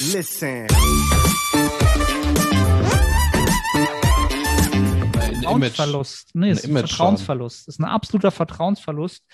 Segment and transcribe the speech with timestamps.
[0.00, 0.66] Listen.
[5.42, 6.30] Vertrauensverlust.
[6.34, 7.68] Nee, ist ein Vertrauensverlust.
[7.68, 9.24] Das ist ein absoluter Vertrauensverlust,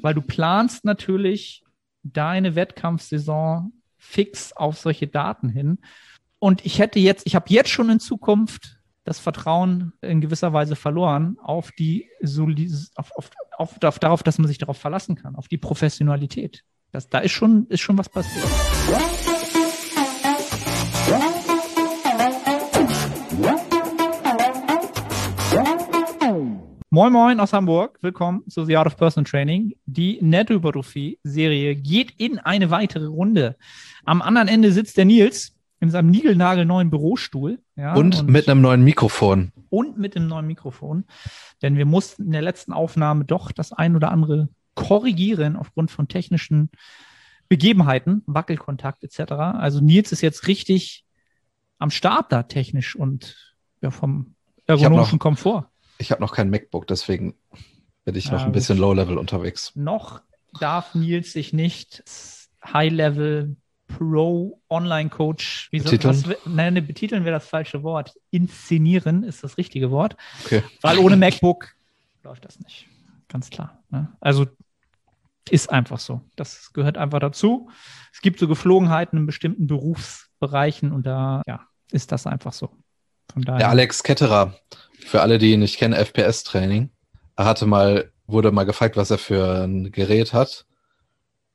[0.00, 1.64] weil du planst natürlich
[2.04, 5.78] deine Wettkampfsaison fix auf solche Daten hin.
[6.38, 10.76] Und ich hätte jetzt, ich habe jetzt schon in Zukunft das Vertrauen in gewisser Weise
[10.76, 12.08] verloren auf die
[12.94, 16.62] auf, auf, auf, auf, darauf, dass man sich darauf verlassen kann, auf die Professionalität.
[16.92, 18.46] Das, da ist schon, ist schon was passiert.
[26.94, 29.74] Moin Moin aus Hamburg, willkommen zu The Art of Personal Training.
[29.86, 33.56] Die Nettohypertrophie-Serie geht in eine weitere Runde.
[34.04, 37.60] Am anderen Ende sitzt der Nils in seinem niegelnagelneuen Bürostuhl.
[37.76, 39.52] Ja, und, und, mit einem neuen Mikrofon.
[39.70, 41.04] Und mit einem neuen Mikrofon.
[41.62, 46.08] Denn wir mussten in der letzten Aufnahme doch das ein oder andere korrigieren aufgrund von
[46.08, 46.68] technischen
[47.48, 49.32] Begebenheiten, Wackelkontakt etc.
[49.32, 51.06] Also Nils ist jetzt richtig
[51.78, 54.34] am Start da technisch und ja, vom
[54.66, 55.71] ergonomischen Komfort.
[56.02, 57.34] Ich habe noch kein MacBook, deswegen
[58.04, 59.72] bin ich noch ja, ein bisschen Low-Level unterwegs.
[59.76, 60.20] Noch
[60.58, 62.02] darf Nils sich nicht
[62.64, 66.24] High-Level Pro Online Coach wie betiteln?
[66.24, 68.14] Was, nein, betiteln wäre das falsche Wort.
[68.30, 70.16] Inszenieren ist das richtige Wort.
[70.44, 70.64] Okay.
[70.80, 71.68] Weil ohne MacBook
[72.24, 72.88] läuft das nicht.
[73.28, 73.78] Ganz klar.
[73.90, 74.12] Ne?
[74.20, 74.46] Also
[75.50, 76.20] ist einfach so.
[76.34, 77.70] Das gehört einfach dazu.
[78.12, 81.60] Es gibt so Geflogenheiten in bestimmten Berufsbereichen und da ja,
[81.92, 82.70] ist das einfach so.
[83.32, 83.58] Von daher.
[83.58, 84.54] Der Alex Ketterer
[85.00, 86.90] für alle, die ihn nicht kennen, FPS-Training.
[87.36, 90.66] Er hatte mal, wurde mal gefragt, was er für ein Gerät hat.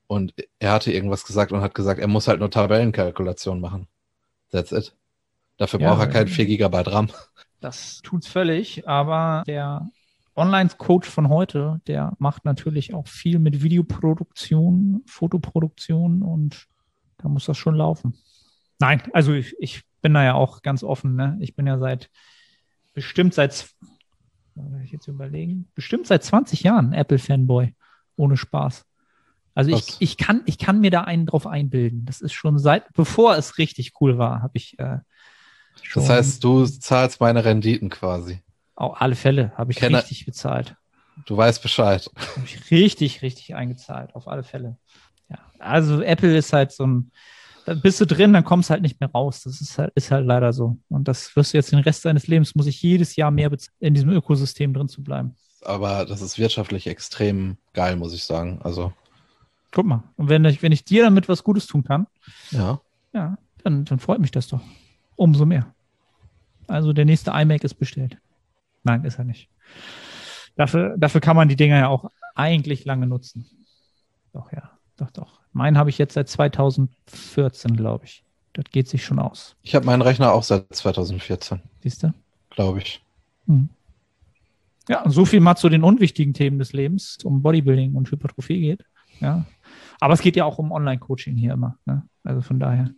[0.07, 3.87] Und er hatte irgendwas gesagt und hat gesagt, er muss halt nur Tabellenkalkulation machen.
[4.51, 4.95] That's it.
[5.57, 7.09] Dafür ja, braucht er kein 4 GB RAM.
[7.59, 9.89] Das tut's völlig, aber der
[10.35, 16.67] Online-Coach von heute, der macht natürlich auch viel mit Videoproduktion, Fotoproduktion und
[17.17, 18.15] da muss das schon laufen.
[18.79, 21.15] Nein, also ich, ich bin da ja auch ganz offen.
[21.15, 21.37] Ne?
[21.39, 22.09] Ich bin ja seit
[22.93, 23.67] bestimmt seit,
[24.83, 27.73] ich jetzt überlegen, bestimmt seit 20 Jahren Apple-Fanboy.
[28.15, 28.85] Ohne Spaß.
[29.53, 32.05] Also ich, ich, kann, ich kann mir da einen drauf einbilden.
[32.05, 34.97] Das ist schon seit, bevor es richtig cool war, habe ich äh,
[35.81, 36.03] schon.
[36.03, 38.41] Das heißt, du zahlst meine Renditen quasi.
[38.75, 40.75] Auf alle Fälle habe ich Kenne, richtig bezahlt.
[41.25, 42.09] Du weißt Bescheid.
[42.35, 44.77] Habe ich richtig, richtig eingezahlt, auf alle Fälle.
[45.29, 47.11] Ja, also Apple ist halt so ein,
[47.75, 49.43] bist du drin, dann kommst du halt nicht mehr raus.
[49.43, 50.77] Das ist halt, ist halt leider so.
[50.89, 53.93] Und das wirst du jetzt den Rest deines Lebens, muss ich jedes Jahr mehr in
[53.93, 55.35] diesem Ökosystem drin zu bleiben.
[55.63, 58.59] Aber das ist wirtschaftlich extrem geil, muss ich sagen.
[58.63, 58.93] Also.
[59.71, 60.03] Guck mal.
[60.15, 62.07] Und wenn ich, wenn ich dir damit was Gutes tun kann,
[62.51, 62.79] ja,
[63.13, 64.61] ja dann, dann freut mich das doch.
[65.15, 65.73] Umso mehr.
[66.67, 68.17] Also der nächste iMac ist bestellt.
[68.83, 69.49] Nein, ist er nicht.
[70.55, 73.45] Dafür, dafür kann man die Dinger ja auch eigentlich lange nutzen.
[74.33, 74.71] Doch, ja.
[74.97, 75.39] Doch, doch.
[75.57, 78.23] Meinen habe ich jetzt seit 2014, glaube ich.
[78.53, 79.55] Das geht sich schon aus.
[79.63, 81.61] Ich habe meinen Rechner auch seit 2014.
[81.81, 82.13] Siehst du?
[82.51, 83.03] Glaube ich.
[83.47, 83.69] Hm.
[84.87, 88.85] Ja, so viel mal zu den unwichtigen Themen des Lebens, um Bodybuilding und Hypertrophie geht.
[89.19, 89.45] Ja.
[89.99, 91.79] Aber es geht ja auch um Online-Coaching hier immer.
[91.85, 92.03] Ne?
[92.23, 92.91] Also von daher,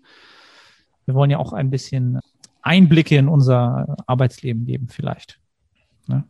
[1.06, 2.20] wir wollen ja auch ein bisschen
[2.62, 5.40] Einblicke in unser Arbeitsleben geben, vielleicht.
[6.08, 6.26] Ne?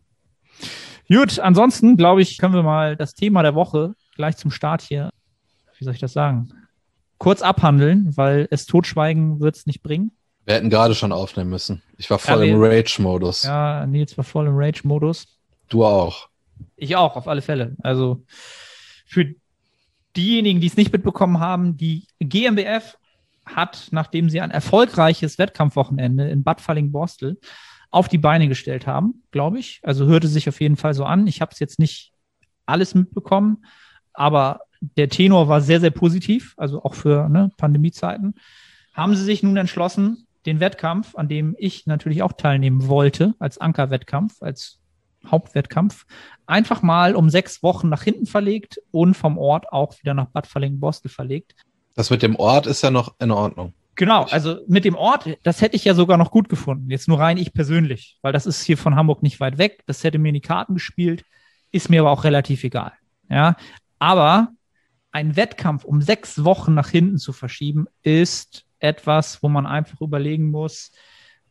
[1.07, 5.09] Gut, ansonsten glaube ich, können wir mal das Thema der Woche gleich zum Start hier
[5.79, 6.49] wie soll ich das sagen,
[7.17, 10.11] kurz abhandeln, weil es Totschweigen wird es nicht bringen.
[10.45, 11.81] Wir hätten gerade schon aufnehmen müssen.
[11.97, 13.43] Ich war voll ja, im Rage-Modus.
[13.43, 15.39] Ja, Nils war voll im Rage-Modus.
[15.67, 16.29] Du auch.
[16.75, 17.75] Ich auch, auf alle Fälle.
[17.83, 18.23] Also
[19.05, 19.33] für
[20.15, 22.97] diejenigen, die es nicht mitbekommen haben, die GmbF
[23.45, 27.39] hat, nachdem sie ein erfolgreiches Wettkampfwochenende in Bad Falling-Borstel
[27.91, 29.79] auf die Beine gestellt haben, glaube ich.
[29.83, 31.27] Also hörte sich auf jeden Fall so an.
[31.27, 32.13] Ich habe es jetzt nicht
[32.65, 33.65] alles mitbekommen,
[34.13, 38.35] aber der Tenor war sehr, sehr positiv, also auch für ne, Pandemiezeiten.
[38.93, 43.57] Haben sie sich nun entschlossen, den Wettkampf, an dem ich natürlich auch teilnehmen wollte, als
[43.57, 44.79] Ankerwettkampf, als
[45.25, 46.05] Hauptwettkampf,
[46.45, 50.47] einfach mal um sechs Wochen nach hinten verlegt und vom Ort auch wieder nach Bad
[50.47, 51.55] Verlingen-Borstel verlegt.
[51.95, 53.73] Das mit dem Ort ist ja noch in Ordnung.
[53.95, 56.89] Genau, also mit dem Ort, das hätte ich ja sogar noch gut gefunden.
[56.89, 59.83] Jetzt nur rein ich persönlich, weil das ist hier von Hamburg nicht weit weg.
[59.87, 61.25] Das hätte mir in die Karten gespielt,
[61.71, 62.93] ist mir aber auch relativ egal.
[63.29, 63.57] Ja,
[63.99, 64.53] aber
[65.11, 70.51] ein Wettkampf um sechs Wochen nach hinten zu verschieben, ist etwas, wo man einfach überlegen
[70.51, 70.91] muss,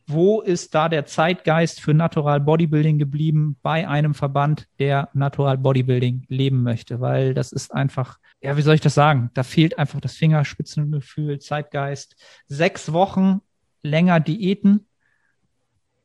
[0.09, 6.25] wo ist da der Zeitgeist für Natural Bodybuilding geblieben bei einem Verband, der Natural Bodybuilding
[6.29, 6.99] leben möchte?
[6.99, 9.29] Weil das ist einfach, ja, wie soll ich das sagen?
[9.35, 12.15] Da fehlt einfach das Fingerspitzengefühl, Zeitgeist.
[12.47, 13.41] Sechs Wochen
[13.83, 14.87] länger Diäten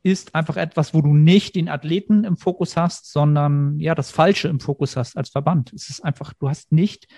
[0.03, 4.49] ist einfach etwas, wo du nicht den Athleten im Fokus hast, sondern ja, das Falsche
[4.49, 5.73] im Fokus hast als Verband.
[5.73, 7.09] Es ist einfach, du hast nicht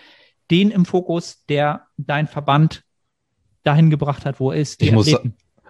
[0.50, 2.84] den im Fokus, der dein Verband
[3.62, 4.80] dahin gebracht hat, wo er ist.
[4.82, 5.14] Ich muss,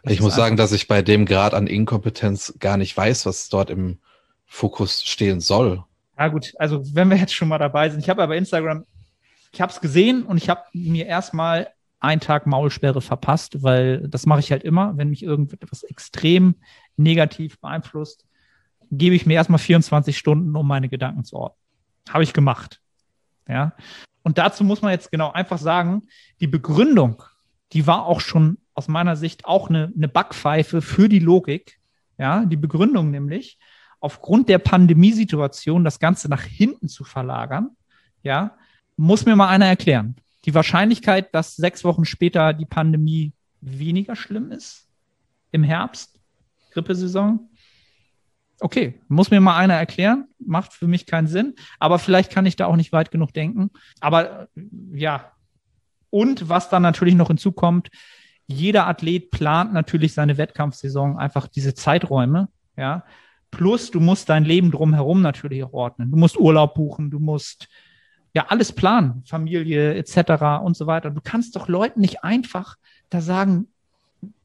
[0.03, 3.71] ich muss sagen, dass ich bei dem Grad an Inkompetenz gar nicht weiß, was dort
[3.71, 3.99] im
[4.45, 5.85] Fokus stehen soll.
[6.19, 8.85] Ja gut, also wenn wir jetzt schon mal dabei sind, ich habe aber Instagram,
[9.53, 11.69] ich habe es gesehen und ich habe mir erstmal
[11.99, 16.57] einen Tag Maulsperre verpasst, weil das mache ich halt immer, wenn mich irgendetwas extrem
[16.97, 18.25] negativ beeinflusst,
[18.91, 21.61] gebe ich mir erstmal 24 Stunden, um meine Gedanken zu ordnen.
[22.09, 22.81] Habe ich gemacht.
[23.49, 23.73] Ja.
[24.27, 26.09] Und dazu muss man jetzt genau einfach sagen,
[26.41, 27.23] die Begründung,
[27.73, 31.79] die war auch schon aus meiner Sicht auch eine, eine Backpfeife für die Logik.
[32.19, 33.57] Ja, die Begründung nämlich,
[34.01, 37.77] aufgrund der Pandemiesituation das Ganze nach hinten zu verlagern,
[38.25, 38.57] ja,
[38.97, 40.17] muss mir mal einer erklären.
[40.45, 44.89] Die Wahrscheinlichkeit, dass sechs Wochen später die Pandemie weniger schlimm ist
[45.53, 46.19] im Herbst,
[46.73, 47.49] Grippesaison,
[48.61, 52.57] okay, muss mir mal einer erklären, macht für mich keinen Sinn, aber vielleicht kann ich
[52.57, 53.71] da auch nicht weit genug denken.
[54.01, 54.49] Aber
[54.93, 55.33] ja,
[56.11, 57.91] und was dann natürlich noch hinzukommt,
[58.47, 63.05] jeder Athlet plant natürlich seine Wettkampfsaison einfach diese Zeiträume, ja.
[63.51, 66.11] Plus, du musst dein Leben drumherum natürlich auch ordnen.
[66.11, 67.69] Du musst Urlaub buchen, du musst
[68.35, 70.63] ja alles planen, Familie etc.
[70.63, 71.11] und so weiter.
[71.11, 72.77] Du kannst doch Leuten nicht einfach
[73.09, 73.69] da sagen,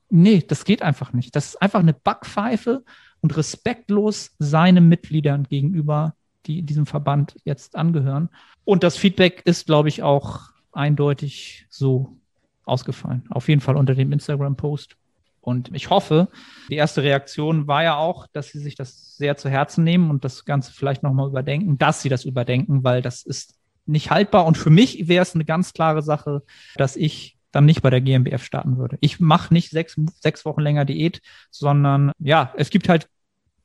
[0.10, 1.36] nee, das geht einfach nicht.
[1.36, 2.84] Das ist einfach eine Backpfeife
[3.22, 6.16] und respektlos seinen Mitgliedern gegenüber,
[6.46, 8.30] die diesem Verband jetzt angehören.
[8.66, 12.18] Und das Feedback ist, glaube ich, auch eindeutig so
[12.66, 13.24] ausgefallen.
[13.30, 14.96] Auf jeden Fall unter dem Instagram-Post.
[15.42, 16.30] Und ich hoffe,
[16.70, 20.24] die erste Reaktion war ja auch, dass sie sich das sehr zu Herzen nehmen und
[20.24, 23.56] das Ganze vielleicht nochmal überdenken, dass sie das überdenken, weil das ist
[23.88, 24.46] nicht haltbar.
[24.46, 26.44] Und für mich wäre es eine ganz klare Sache,
[26.76, 28.98] dass ich dann nicht bei der GmbF starten würde.
[29.02, 33.10] Ich mache nicht sechs, sechs Wochen länger Diät, sondern ja, es gibt halt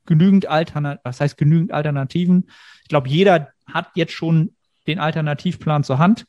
[0.05, 2.49] genügend Alternativen, was heißt genügend Alternativen.
[2.83, 4.55] Ich glaube, jeder hat jetzt schon
[4.87, 6.25] den Alternativplan zur Hand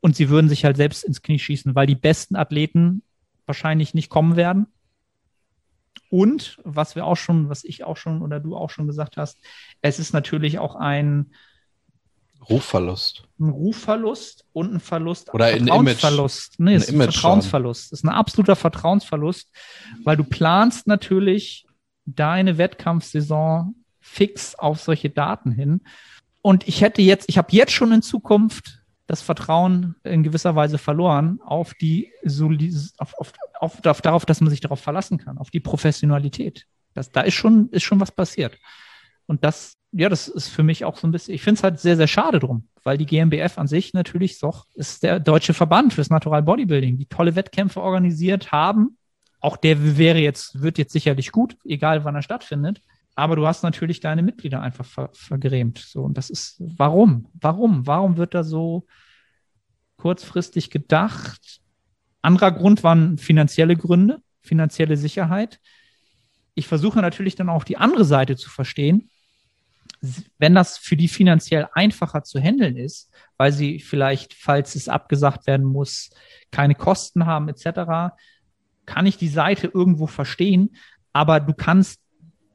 [0.00, 3.02] und sie würden sich halt selbst ins Knie schießen, weil die besten Athleten
[3.46, 4.66] wahrscheinlich nicht kommen werden.
[6.10, 9.38] Und was wir auch schon, was ich auch schon oder du auch schon gesagt hast,
[9.80, 11.32] es ist natürlich auch ein
[12.48, 13.24] Rufverlust.
[13.38, 15.32] Ein Rufverlust und ein Verlust.
[15.32, 16.58] Oder ein Vertrauensverlust.
[16.58, 17.92] Nee, es ist ein Vertrauensverlust.
[17.92, 19.50] Es ist ein absoluter Vertrauensverlust,
[20.04, 21.66] weil du planst natürlich
[22.04, 25.82] deine Wettkampfsaison fix auf solche Daten hin.
[26.42, 30.78] Und ich hätte jetzt, ich habe jetzt schon in Zukunft das Vertrauen in gewisser Weise
[30.78, 32.12] verloren auf die
[32.98, 36.66] auf, auf, auf, auf, darauf, dass man sich darauf verlassen kann, auf die Professionalität.
[36.94, 38.58] Das, da ist schon, ist schon was passiert.
[39.26, 41.78] Und das, ja, das ist für mich auch so ein bisschen, ich finde es halt
[41.78, 45.92] sehr, sehr schade drum, weil die GmbF an sich natürlich doch ist der deutsche Verband
[45.92, 48.96] fürs Natural Bodybuilding, die tolle Wettkämpfe organisiert haben.
[49.40, 52.80] Auch der wäre jetzt, wird jetzt sicherlich gut, egal wann er stattfindet.
[53.14, 55.78] Aber du hast natürlich deine Mitglieder einfach ver vergrämt.
[55.78, 57.28] So, und das ist, warum?
[57.34, 57.86] Warum?
[57.86, 58.86] Warum wird da so
[59.96, 61.60] kurzfristig gedacht?
[62.22, 65.60] Anderer Grund waren finanzielle Gründe, finanzielle Sicherheit.
[66.54, 69.10] Ich versuche natürlich dann auch die andere Seite zu verstehen
[70.38, 75.46] wenn das für die finanziell einfacher zu handeln ist, weil sie vielleicht, falls es abgesagt
[75.46, 76.10] werden muss,
[76.50, 78.14] keine Kosten haben etc.,
[78.84, 80.74] kann ich die Seite irgendwo verstehen,
[81.12, 82.00] aber du kannst,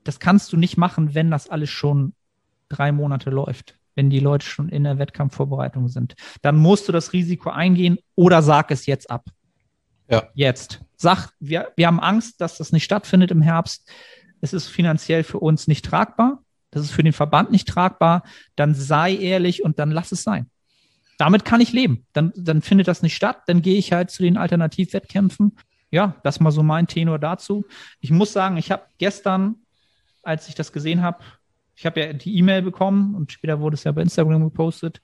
[0.03, 2.13] das kannst du nicht machen, wenn das alles schon
[2.67, 6.15] drei Monate läuft, wenn die Leute schon in der Wettkampfvorbereitung sind.
[6.41, 9.29] Dann musst du das Risiko eingehen oder sag es jetzt ab.
[10.09, 10.29] Ja.
[10.33, 10.81] Jetzt.
[10.97, 13.89] Sag, wir, wir haben Angst, dass das nicht stattfindet im Herbst.
[14.41, 18.23] Es ist finanziell für uns nicht tragbar das ist für den Verband nicht tragbar,
[18.55, 20.49] dann sei ehrlich und dann lass es sein.
[21.17, 22.05] Damit kann ich leben.
[22.13, 25.57] Dann, dann findet das nicht statt, dann gehe ich halt zu den Alternativwettkämpfen.
[25.89, 27.65] Ja, das mal so mein Tenor dazu.
[28.01, 29.55] Ich muss sagen, ich habe gestern,
[30.21, 31.23] als ich das gesehen habe,
[31.75, 35.01] ich habe ja die E-Mail bekommen und später wurde es ja bei Instagram gepostet.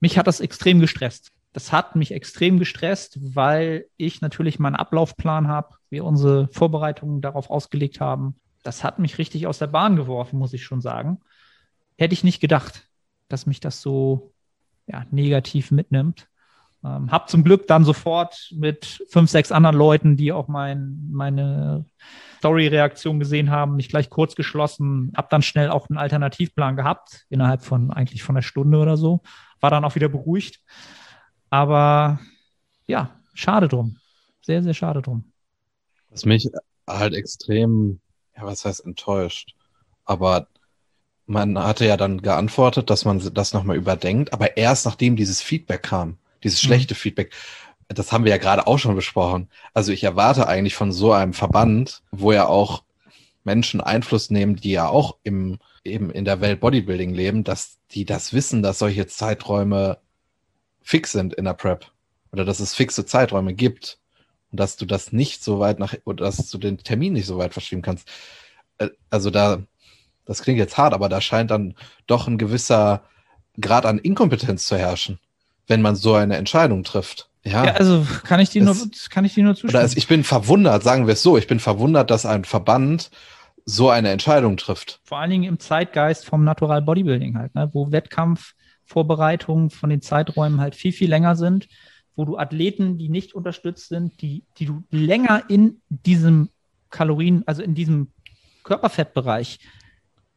[0.00, 1.32] Mich hat das extrem gestresst.
[1.52, 7.48] Das hat mich extrem gestresst, weil ich natürlich meinen Ablaufplan habe, wir unsere Vorbereitungen darauf
[7.48, 11.20] ausgelegt haben das hat mich richtig aus der Bahn geworfen, muss ich schon sagen.
[11.96, 12.88] Hätte ich nicht gedacht,
[13.28, 14.32] dass mich das so
[14.86, 16.28] ja, negativ mitnimmt.
[16.84, 21.86] Ähm, hab zum Glück dann sofort mit fünf, sechs anderen Leuten, die auch mein, meine
[22.38, 27.62] Story-Reaktion gesehen haben, mich gleich kurz geschlossen, hab dann schnell auch einen Alternativplan gehabt, innerhalb
[27.62, 29.22] von eigentlich von einer Stunde oder so.
[29.60, 30.60] War dann auch wieder beruhigt.
[31.50, 32.20] Aber
[32.86, 33.96] ja, schade drum.
[34.42, 35.32] Sehr, sehr schade drum.
[36.10, 36.48] Was mich
[36.88, 38.00] halt extrem
[38.36, 39.54] ja, was heißt enttäuscht?
[40.04, 40.48] Aber
[41.26, 45.82] man hatte ja dann geantwortet, dass man das nochmal überdenkt, aber erst nachdem dieses Feedback
[45.82, 46.68] kam, dieses mhm.
[46.68, 46.98] schlechte mhm.
[46.98, 47.32] Feedback,
[47.88, 49.48] das haben wir ja gerade auch schon besprochen.
[49.74, 52.82] Also ich erwarte eigentlich von so einem Verband, wo ja auch
[53.44, 58.04] Menschen Einfluss nehmen, die ja auch im, eben in der Welt Bodybuilding leben, dass die
[58.04, 59.98] das wissen, dass solche Zeiträume
[60.82, 61.90] fix sind in der Prep
[62.32, 63.98] oder dass es fixe Zeiträume gibt.
[64.56, 67.36] Und dass du das nicht so weit nach, oder dass du den Termin nicht so
[67.36, 68.08] weit verschieben kannst.
[68.78, 69.58] Äh, also da,
[70.24, 71.74] das klingt jetzt hart, aber da scheint dann
[72.06, 73.02] doch ein gewisser
[73.60, 75.18] Grad an Inkompetenz zu herrschen,
[75.66, 77.28] wenn man so eine Entscheidung trifft.
[77.44, 78.74] Ja, ja also kann ich dir nur,
[79.10, 79.82] kann ich dir nur zustimmen.
[79.82, 83.10] Also ich bin verwundert, sagen wir es so, ich bin verwundert, dass ein Verband
[83.66, 85.00] so eine Entscheidung trifft.
[85.04, 90.62] Vor allen Dingen im Zeitgeist vom Natural Bodybuilding halt, ne, wo Wettkampfvorbereitungen von den Zeiträumen
[90.62, 91.68] halt viel, viel länger sind,
[92.16, 96.48] wo du Athleten, die nicht unterstützt sind, die, die du länger in diesem
[96.90, 98.08] Kalorien, also in diesem
[98.64, 99.58] Körperfettbereich,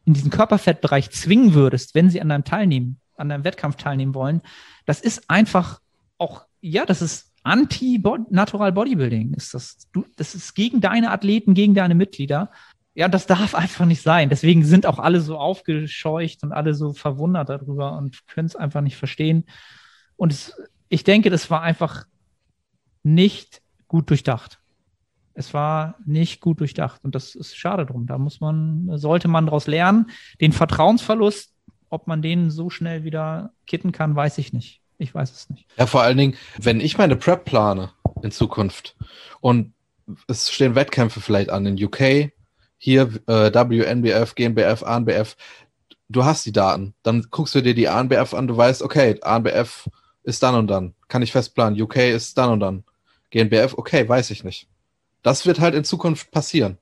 [0.06, 4.42] in diesem Körperfettbereich zwingen würdest, wenn sie an deinem teilnehmen, an deinem Wettkampf teilnehmen wollen,
[4.86, 5.80] das ist einfach
[6.18, 9.34] auch, ja, das ist anti-natural Bodybuilding.
[9.34, 12.52] Ist das, du, das ist gegen deine Athleten, gegen deine Mitglieder
[13.00, 14.28] ja, das darf einfach nicht sein.
[14.28, 18.82] Deswegen sind auch alle so aufgescheucht und alle so verwundert darüber und können es einfach
[18.82, 19.46] nicht verstehen.
[20.18, 20.54] Und es,
[20.90, 22.06] ich denke, das war einfach
[23.04, 24.60] nicht gut durchdacht.
[25.34, 28.08] Es war nicht gut durchdacht und das ist schade drum.
[28.08, 30.10] Da muss man, sollte man daraus lernen.
[30.42, 31.54] Den Vertrauensverlust,
[31.90, 34.82] ob man den so schnell wieder kitten kann, weiß ich nicht.
[34.98, 35.66] Ich weiß es nicht.
[35.78, 37.92] Ja, vor allen Dingen, wenn ich meine Prep plane
[38.22, 38.98] in Zukunft
[39.40, 39.74] und
[40.28, 42.32] es stehen Wettkämpfe vielleicht an in UK,
[42.78, 45.38] hier äh, WNBF, GmbF, ANBF,
[46.10, 46.96] du hast die Daten.
[47.04, 49.88] Dann guckst du dir die ANBF an, du weißt, okay, ANBF
[50.24, 50.94] ist dann und dann.
[51.08, 51.80] Kann ich festplanen.
[51.80, 52.84] UK ist dann und dann.
[53.32, 54.68] GNBF, okay, weiß ich nicht.
[55.22, 56.78] Das wird halt in Zukunft passieren.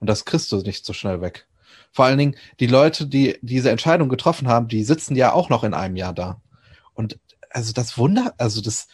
[0.00, 1.46] Und das kriegst du nicht so schnell weg.
[1.92, 5.64] Vor allen Dingen, die Leute, die diese Entscheidung getroffen haben, die sitzen ja auch noch
[5.64, 6.40] in einem Jahr da.
[6.94, 7.18] Und
[7.50, 8.88] also das Wunder, also das,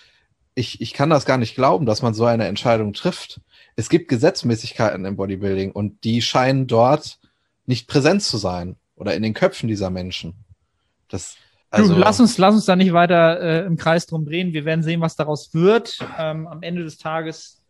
[0.54, 3.40] ich, ich kann das gar nicht glauben, dass man so eine Entscheidung trifft
[3.76, 7.18] es gibt Gesetzmäßigkeiten im Bodybuilding und die scheinen dort
[7.66, 10.34] nicht präsent zu sein oder in den Köpfen dieser Menschen.
[11.08, 11.36] Das,
[11.72, 14.52] also, du, lass uns, lass uns da nicht weiter äh, im Kreis drum drehen.
[14.52, 15.98] Wir werden sehen, was daraus wird.
[16.18, 17.62] Ähm, am Ende des Tages,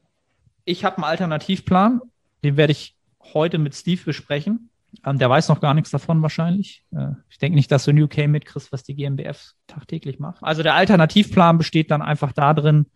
[0.64, 2.00] ich habe einen Alternativplan,
[2.44, 2.97] den werde ich
[3.32, 4.71] heute mit Steve besprechen.
[5.06, 6.85] Ähm, der weiß noch gar nichts davon wahrscheinlich.
[6.94, 10.42] Äh, ich denke nicht, dass du in UK mitkriegst, was die GmbF tagtäglich macht.
[10.42, 12.87] Also der Alternativplan besteht dann einfach darin,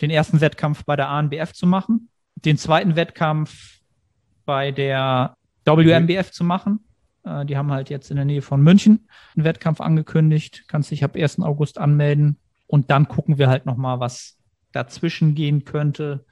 [0.00, 2.08] den ersten Wettkampf bei der ANBF zu machen
[2.44, 3.80] den zweiten Wettkampf
[4.44, 6.80] bei der WMBF zu machen.
[7.28, 10.64] Äh, die haben halt jetzt in der Nähe von München einen Wettkampf angekündigt.
[10.68, 11.40] Kannst dich ab 1.
[11.40, 12.38] August anmelden.
[12.66, 14.36] Und dann gucken wir halt nochmal, was
[14.72, 16.24] dazwischen gehen könnte.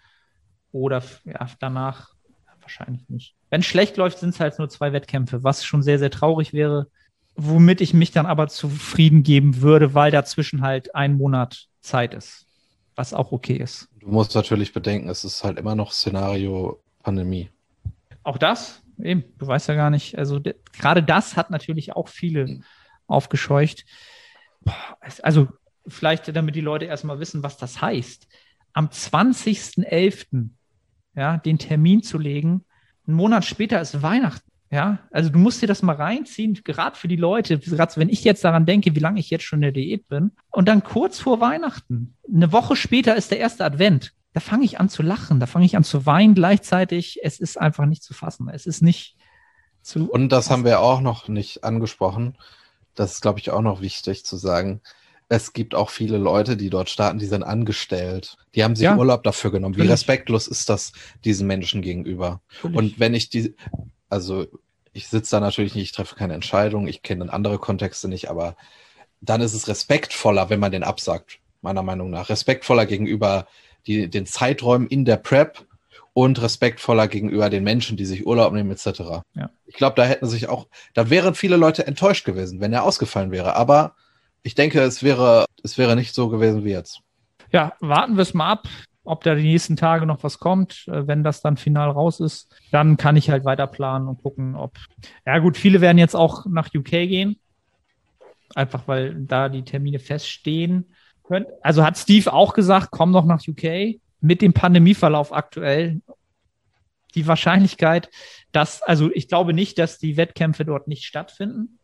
[0.73, 2.15] Oder ja, danach
[2.61, 3.35] wahrscheinlich nicht.
[3.49, 6.53] Wenn es schlecht läuft, sind es halt nur zwei Wettkämpfe, was schon sehr, sehr traurig
[6.53, 6.89] wäre.
[7.37, 12.47] Womit ich mich dann aber zufrieden geben würde, weil dazwischen halt ein Monat Zeit ist.
[12.97, 13.89] Was auch okay ist.
[14.01, 17.51] Du musst natürlich bedenken, es ist halt immer noch Szenario Pandemie.
[18.23, 20.41] Auch das, eben, du weißt ja gar nicht, also
[20.73, 22.61] gerade das hat natürlich auch viele
[23.07, 23.85] aufgescheucht.
[25.23, 25.49] Also
[25.87, 28.27] vielleicht, damit die Leute erstmal wissen, was das heißt.
[28.73, 30.51] Am 20.11.
[31.15, 32.65] ja, den Termin zu legen,
[33.07, 34.51] einen Monat später ist Weihnachten.
[34.69, 38.25] Ja, also du musst dir das mal reinziehen, gerade für die Leute, gerade wenn ich
[38.25, 40.33] jetzt daran denke, wie lange ich jetzt schon in der Diät bin.
[40.51, 44.13] Und dann kurz vor Weihnachten, eine Woche später ist der erste Advent.
[44.37, 47.21] Da fange ich an zu lachen, da fange ich an zu weinen gleichzeitig.
[47.23, 48.51] Es ist einfach nicht zu fassen.
[48.51, 49.17] Es ist nicht
[49.81, 50.11] zu.
[50.11, 52.37] Und das haben wir auch noch nicht angesprochen.
[52.95, 54.83] Das ist, glaube ich, auch noch wichtig zu sagen.
[55.31, 58.37] Es gibt auch viele Leute, die dort starten, die sind angestellt.
[58.55, 59.79] Die haben sich ja, Urlaub dafür genommen.
[59.79, 60.93] Wie respektlos ist das
[61.25, 62.43] diesen Menschen gegenüber?
[62.57, 62.77] Natürlich.
[62.77, 63.57] Und wenn ich die,
[64.11, 64.45] also
[64.93, 68.55] ich sitze da natürlich nicht, ich treffe keine Entscheidung, ich kenne andere Kontexte nicht, aber
[69.23, 72.29] dann ist es respektvoller, wenn man den absagt, meiner Meinung nach.
[72.29, 73.47] Respektvoller gegenüber
[73.87, 75.67] die, den Zeiträumen in der Prep
[76.13, 79.01] und respektvoller gegenüber den Menschen, die sich Urlaub nehmen, etc.
[79.35, 79.51] Ja.
[79.67, 83.31] Ich glaube, da hätten sich auch, da wären viele Leute enttäuscht gewesen, wenn er ausgefallen
[83.31, 83.55] wäre.
[83.55, 83.95] Aber
[84.43, 87.01] ich denke, es wäre, es wäre nicht so gewesen wie jetzt.
[87.53, 88.67] Ja, warten wir es mal ab
[89.07, 90.87] ob da die nächsten Tage noch was kommt.
[90.89, 94.55] Äh, wenn das dann final raus ist, dann kann ich halt weiter planen und gucken,
[94.57, 94.77] ob.
[95.25, 97.39] Ja, gut, viele werden jetzt auch nach UK gehen.
[98.55, 100.87] Einfach weil da die Termine feststehen.
[101.63, 104.01] Also hat Steve auch gesagt, komm noch nach UK.
[104.21, 106.01] Mit dem Pandemieverlauf aktuell
[107.15, 108.11] die Wahrscheinlichkeit,
[108.53, 111.79] dass, also ich glaube nicht, dass die Wettkämpfe dort nicht stattfinden.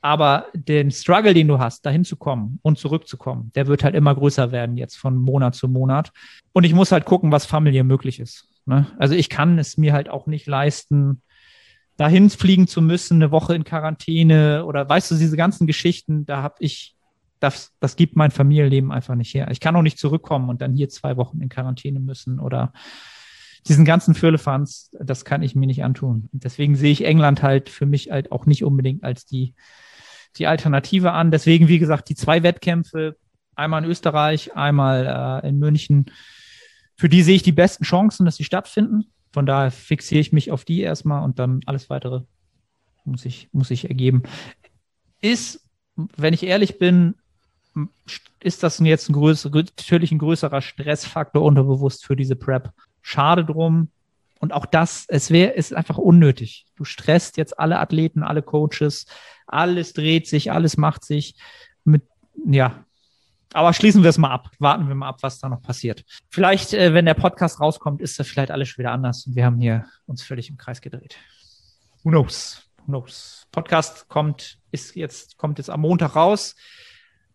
[0.00, 4.14] Aber den Struggle, den du hast, dahin zu kommen und zurückzukommen, der wird halt immer
[4.14, 6.12] größer werden jetzt von Monat zu Monat.
[6.52, 8.48] Und ich muss halt gucken, was familiär möglich ist.
[8.66, 8.88] Ne?
[8.98, 11.22] Also ich kann es mir halt auch nicht leisten,
[11.96, 16.42] dahin fliegen zu müssen, eine Woche in Quarantäne oder weißt du, diese ganzen Geschichten, da
[16.42, 16.96] habe ich,
[17.42, 19.48] das, das gibt mein Familienleben einfach nicht her.
[19.50, 22.72] Ich kann auch nicht zurückkommen und dann hier zwei Wochen in Quarantäne müssen oder
[23.66, 26.28] diesen ganzen Firlefanz, das kann ich mir nicht antun.
[26.32, 29.54] Deswegen sehe ich England halt für mich halt auch nicht unbedingt als die
[30.36, 31.30] die Alternative an.
[31.30, 33.16] Deswegen, wie gesagt, die zwei Wettkämpfe,
[33.54, 36.06] einmal in Österreich, einmal äh, in München,
[36.96, 39.12] für die sehe ich die besten Chancen, dass sie stattfinden.
[39.32, 42.22] Von daher fixiere ich mich auf die erstmal und dann alles weitere
[43.04, 44.22] muss ich, muss ich ergeben.
[45.20, 47.14] Ist, wenn ich ehrlich bin,
[48.40, 52.72] ist das jetzt ein größer, natürlich ein größerer Stressfaktor unterbewusst für diese Prep.
[53.00, 53.90] Schade drum.
[54.40, 56.66] Und auch das, es wäre, ist einfach unnötig.
[56.74, 59.06] Du stresst jetzt alle Athleten, alle Coaches,
[59.46, 61.36] alles dreht sich, alles macht sich
[61.84, 62.02] mit,
[62.44, 62.84] ja.
[63.52, 64.50] Aber schließen wir es mal ab.
[64.58, 66.04] Warten wir mal ab, was da noch passiert.
[66.28, 69.26] Vielleicht, äh, wenn der Podcast rauskommt, ist das vielleicht alles schon wieder anders.
[69.26, 71.16] Und wir haben hier uns völlig im Kreis gedreht.
[72.02, 72.62] Who knows?
[72.78, 73.46] Who knows?
[73.52, 76.56] Podcast kommt, ist jetzt, kommt jetzt am Montag raus.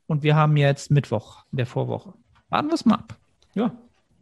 [0.08, 2.14] Und wir haben jetzt Mittwoch in der Vorwoche.
[2.50, 3.16] Warten wir es mal ab.
[3.54, 3.72] Ja.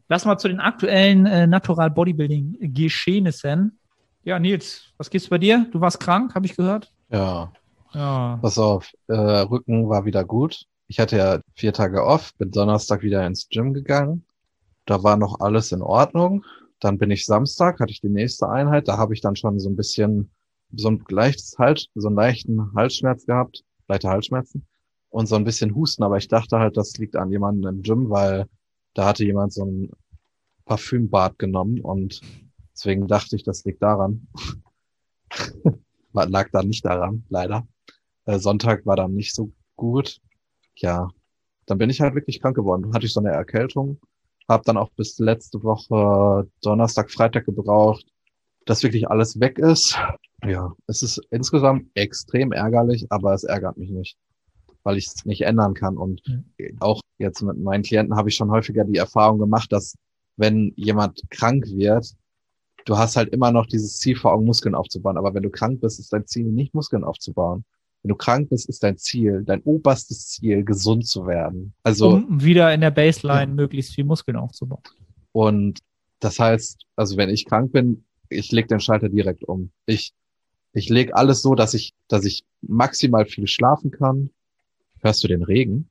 [0.10, 3.80] Lass mal zu den aktuellen äh, Natural Bodybuilding Geschehnissen.
[4.24, 5.68] Ja, Nils, was gibt's bei dir?
[5.72, 6.92] Du warst krank, habe ich gehört.
[7.10, 7.52] Ja.
[7.94, 8.40] Ja.
[8.42, 10.66] Pass auf, äh, Rücken war wieder gut.
[10.88, 14.26] Ich hatte ja vier Tage off, bin Donnerstag wieder ins Gym gegangen.
[14.86, 16.44] Da war noch alles in Ordnung.
[16.80, 18.88] Dann bin ich Samstag, hatte ich die nächste Einheit.
[18.88, 20.30] Da habe ich dann schon so ein bisschen
[20.76, 24.68] so ein leichtes Hals, so einen leichten Halsschmerz gehabt, leichte Halsschmerzen
[25.16, 28.10] und so ein bisschen Husten, aber ich dachte halt, das liegt an jemandem im Gym,
[28.10, 28.48] weil
[28.96, 29.90] da hatte jemand so ein
[30.66, 32.20] Parfümbad genommen und
[32.74, 34.28] deswegen dachte ich, das liegt daran.
[36.12, 37.66] lag da nicht daran, leider.
[38.26, 40.20] Äh, Sonntag war dann nicht so gut.
[40.76, 41.08] Ja,
[41.66, 42.82] dann bin ich halt wirklich krank geworden.
[42.82, 44.02] Dann hatte ich so eine Erkältung,
[44.50, 48.06] habe dann auch bis letzte Woche Donnerstag, Freitag gebraucht,
[48.66, 49.98] dass wirklich alles weg ist.
[50.44, 54.18] Ja, es ist insgesamt extrem ärgerlich, aber es ärgert mich nicht
[54.86, 55.98] weil ich es nicht ändern kann.
[55.98, 56.46] Und mhm.
[56.80, 59.96] auch jetzt mit meinen Klienten habe ich schon häufiger die Erfahrung gemacht, dass
[60.38, 62.14] wenn jemand krank wird,
[62.86, 65.18] du hast halt immer noch dieses Ziel vor Augen, Muskeln aufzubauen.
[65.18, 67.66] Aber wenn du krank bist, ist dein Ziel nicht Muskeln aufzubauen.
[68.04, 71.74] Wenn du krank bist, ist dein Ziel, dein oberstes Ziel, gesund zu werden.
[71.82, 73.56] Also um wieder in der Baseline ja.
[73.56, 74.84] möglichst viel Muskeln aufzubauen.
[75.32, 75.80] Und
[76.20, 79.72] das heißt, also wenn ich krank bin, ich leg den Schalter direkt um.
[79.88, 80.14] Ich
[80.74, 84.30] ich leg alles so, dass ich dass ich maximal viel schlafen kann,
[85.06, 85.88] Hörst du den Regen?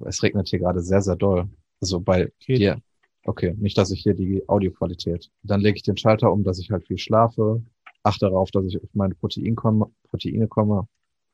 [0.00, 1.48] Es regnet hier gerade sehr, sehr doll.
[1.80, 2.58] Also bei Geht.
[2.58, 2.82] dir.
[3.24, 5.30] Okay, nicht, dass ich hier die Audioqualität.
[5.42, 7.62] Dann lege ich den Schalter um, dass ich halt viel schlafe.
[8.02, 10.86] Achte darauf, dass ich auf meine Protein komme, Proteine komme.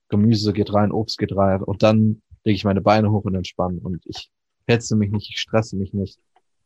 [0.08, 1.64] Gemüse geht rein, Obst geht rein.
[1.64, 3.80] Und dann lege ich meine Beine hoch und entspanne.
[3.80, 4.30] Und ich
[4.68, 6.20] hetze mich nicht, ich stresse mich nicht.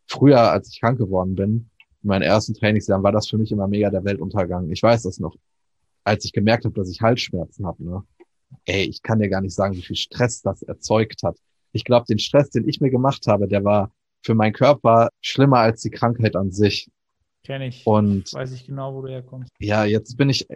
[0.07, 1.71] Früher, als ich krank geworden bin,
[2.03, 4.71] in meinen ersten Trainingsjahren, war das für mich immer mega der Weltuntergang.
[4.71, 5.37] Ich weiß das noch,
[6.05, 7.83] als ich gemerkt habe, dass ich Halsschmerzen habe.
[7.83, 8.03] Ne?
[8.65, 11.37] Ey, ich kann dir gar nicht sagen, wie viel Stress das erzeugt hat.
[11.73, 15.59] Ich glaube, den Stress, den ich mir gemacht habe, der war für meinen Körper schlimmer
[15.59, 16.91] als die Krankheit an sich.
[17.45, 17.87] Kenne ich.
[17.87, 19.51] Und weiß ich genau, wo du herkommst.
[19.59, 20.47] Ja, jetzt bin ich,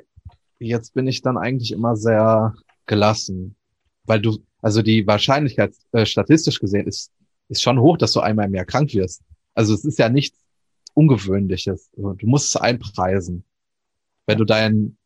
[0.58, 2.54] jetzt bin ich dann eigentlich immer sehr
[2.86, 3.56] gelassen,
[4.04, 7.12] weil du, also die Wahrscheinlichkeit äh, statistisch gesehen ist,
[7.48, 9.22] ist schon hoch, dass du einmal im Jahr krank wirst.
[9.54, 10.38] Also es ist ja nichts
[10.94, 11.90] Ungewöhnliches.
[11.94, 13.44] Du musst es einpreisen.
[14.26, 14.96] Wenn du dein,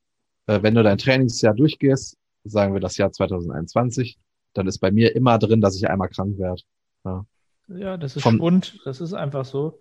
[0.47, 4.19] äh, wenn du dein Trainingsjahr durchgehst, sagen wir das Jahr 2021,
[4.55, 6.63] dann ist bei mir immer drin, dass ich einmal krank werde.
[7.05, 7.25] Ja.
[7.69, 9.81] ja, das ist Vom, Spund, das ist einfach so.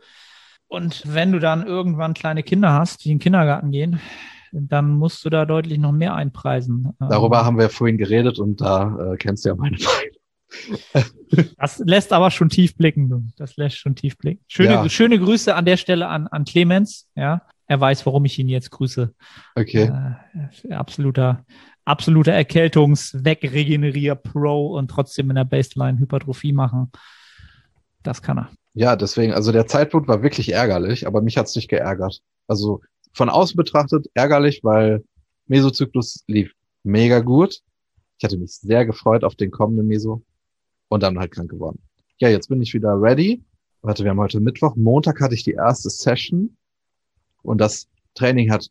[0.68, 4.00] Und wenn du dann irgendwann kleine Kinder hast, die in den Kindergarten gehen,
[4.54, 6.94] dann musst du da deutlich noch mehr einpreisen.
[7.00, 10.22] Darüber ähm, haben wir vorhin geredet und da äh, kennst du ja meine Meinung.
[11.58, 13.34] das lässt aber schon tief blicken.
[13.38, 14.44] Das lässt schon tief blicken.
[14.48, 14.90] Schöne, ja.
[14.90, 17.10] schöne Grüße an der Stelle an, an Clemens.
[17.16, 19.14] Ja, er weiß, warum ich ihn jetzt grüße.
[19.56, 19.92] Okay.
[20.68, 21.46] Äh, absoluter
[21.92, 26.90] absoluter Erkältungs-Wegregenerier-Pro und trotzdem in der Baseline Hypertrophie machen.
[28.02, 28.50] Das kann er.
[28.74, 32.22] Ja, deswegen, also der Zeitpunkt war wirklich ärgerlich, aber mich hat's nicht geärgert.
[32.48, 32.80] Also
[33.14, 35.04] von außen betrachtet ärgerlich, weil
[35.48, 37.60] Mesozyklus lief mega gut.
[38.18, 40.24] Ich hatte mich sehr gefreut auf den kommenden Meso
[40.88, 41.82] und dann halt krank geworden.
[42.20, 43.44] Ja, jetzt bin ich wieder ready.
[43.82, 44.78] Warte, wir haben heute Mittwoch.
[44.78, 46.56] Montag hatte ich die erste Session
[47.42, 48.70] und das Training hat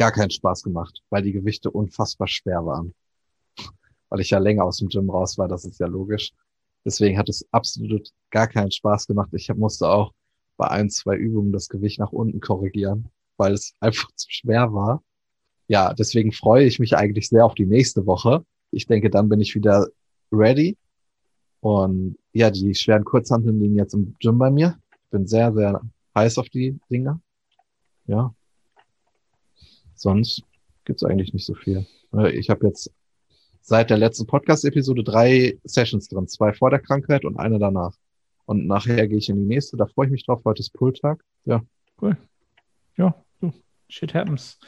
[0.00, 2.94] gar keinen Spaß gemacht, weil die Gewichte unfassbar schwer waren.
[4.08, 6.32] Weil ich ja länger aus dem Gym raus war, das ist ja logisch.
[6.86, 9.28] Deswegen hat es absolut gar keinen Spaß gemacht.
[9.34, 10.14] Ich musste auch
[10.56, 15.02] bei ein, zwei Übungen das Gewicht nach unten korrigieren, weil es einfach zu schwer war.
[15.68, 18.42] Ja, deswegen freue ich mich eigentlich sehr auf die nächste Woche.
[18.70, 19.86] Ich denke, dann bin ich wieder
[20.32, 20.78] ready.
[21.60, 24.78] Und ja, die schweren Kurzhanteln liegen jetzt im Gym bei mir.
[24.92, 25.82] Ich bin sehr, sehr
[26.14, 27.20] heiß auf die Dinger.
[28.06, 28.34] Ja,
[30.00, 30.42] sonst
[30.84, 31.86] gibt's eigentlich nicht so viel.
[32.14, 32.92] Äh, ich habe jetzt
[33.60, 36.28] seit der letzten Podcast-Episode drei Sessions drin.
[36.28, 37.94] Zwei vor der Krankheit und eine danach.
[38.46, 39.76] Und nachher gehe ich in die nächste.
[39.76, 40.42] Da freue ich mich drauf.
[40.44, 41.22] Heute ist Pulltag.
[41.44, 41.62] Ja.
[42.00, 42.16] Cool.
[42.96, 43.52] Ja, du.
[43.88, 44.58] Shit happens.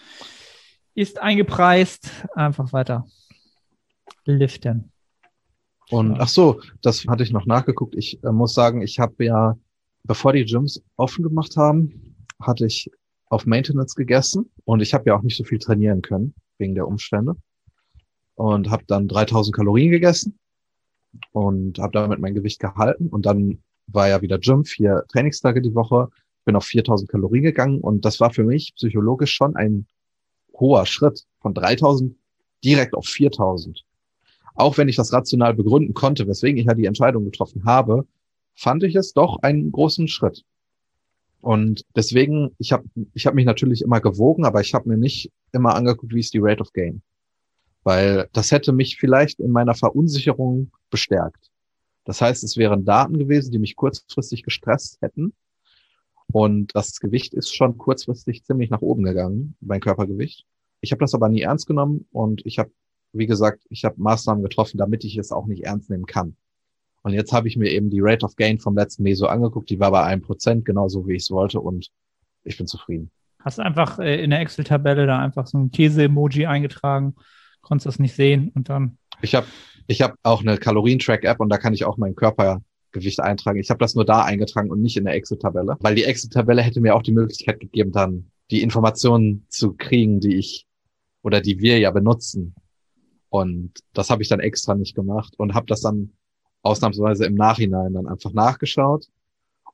[0.94, 2.10] Ist eingepreist.
[2.34, 3.06] Einfach weiter
[4.24, 4.92] liften.
[5.90, 7.94] Und ach so, das hatte ich noch nachgeguckt.
[7.96, 9.56] Ich äh, muss sagen, ich habe ja
[10.04, 12.90] bevor die Gyms offen gemacht haben, hatte ich
[13.32, 16.86] auf Maintenance gegessen und ich habe ja auch nicht so viel trainieren können wegen der
[16.86, 17.34] Umstände
[18.34, 20.38] und habe dann 3000 Kalorien gegessen
[21.32, 25.74] und habe damit mein Gewicht gehalten und dann war ja wieder Gym, vier Trainingstage die
[25.74, 26.08] Woche,
[26.44, 29.86] bin auf 4000 Kalorien gegangen und das war für mich psychologisch schon ein
[30.52, 32.14] hoher Schritt von 3000
[32.62, 33.82] direkt auf 4000.
[34.54, 38.06] Auch wenn ich das rational begründen konnte, weswegen ich ja die Entscheidung getroffen habe,
[38.54, 40.44] fand ich es doch einen großen Schritt.
[41.42, 45.32] Und deswegen, ich habe ich hab mich natürlich immer gewogen, aber ich habe mir nicht
[45.52, 47.02] immer angeguckt, wie ist die Rate of Gain.
[47.82, 51.50] Weil das hätte mich vielleicht in meiner Verunsicherung bestärkt.
[52.04, 55.32] Das heißt, es wären Daten gewesen, die mich kurzfristig gestresst hätten.
[56.30, 60.46] Und das Gewicht ist schon kurzfristig ziemlich nach oben gegangen, mein Körpergewicht.
[60.80, 62.70] Ich habe das aber nie ernst genommen und ich habe,
[63.12, 66.36] wie gesagt, ich habe Maßnahmen getroffen, damit ich es auch nicht ernst nehmen kann.
[67.02, 69.70] Und jetzt habe ich mir eben die Rate of Gain vom letzten Meso angeguckt.
[69.70, 71.60] Die war bei einem Prozent, genauso wie ich es wollte.
[71.60, 71.88] Und
[72.44, 73.10] ich bin zufrieden.
[73.40, 77.14] Hast einfach äh, in der Excel-Tabelle da einfach so ein Käse-Emoji eingetragen,
[77.60, 78.98] konntest das nicht sehen und dann.
[79.20, 79.46] Ich habe
[79.88, 83.58] ich hab auch eine Kalorien-Track-App und da kann ich auch mein Körpergewicht eintragen.
[83.58, 86.80] Ich habe das nur da eingetragen und nicht in der Excel-Tabelle, weil die Excel-Tabelle hätte
[86.80, 90.66] mir auch die Möglichkeit gegeben, dann die Informationen zu kriegen, die ich
[91.22, 92.54] oder die wir ja benutzen.
[93.28, 96.12] Und das habe ich dann extra nicht gemacht und habe das dann
[96.62, 99.08] ausnahmsweise im Nachhinein dann einfach nachgeschaut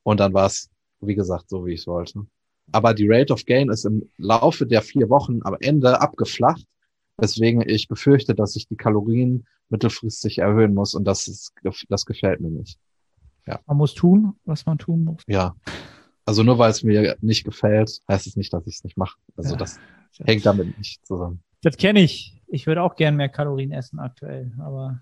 [0.03, 0.69] und dann war es,
[1.01, 2.25] wie gesagt, so wie ich es wollte.
[2.71, 6.65] Aber die Rate of Gain ist im Laufe der vier Wochen am Ende abgeflacht,
[7.17, 11.53] weswegen ich befürchte, dass ich die Kalorien mittelfristig erhöhen muss und das ist,
[11.89, 12.79] das gefällt mir nicht.
[13.45, 13.59] Ja.
[13.65, 15.23] Man muss tun, was man tun muss.
[15.27, 15.55] Ja.
[16.25, 19.17] Also nur weil es mir nicht gefällt, heißt es nicht, dass ich es nicht mache.
[19.35, 19.57] Also ja.
[19.57, 19.79] das
[20.19, 21.41] hängt damit nicht zusammen.
[21.63, 22.39] Das kenne ich.
[22.47, 25.01] Ich würde auch gern mehr Kalorien essen aktuell, aber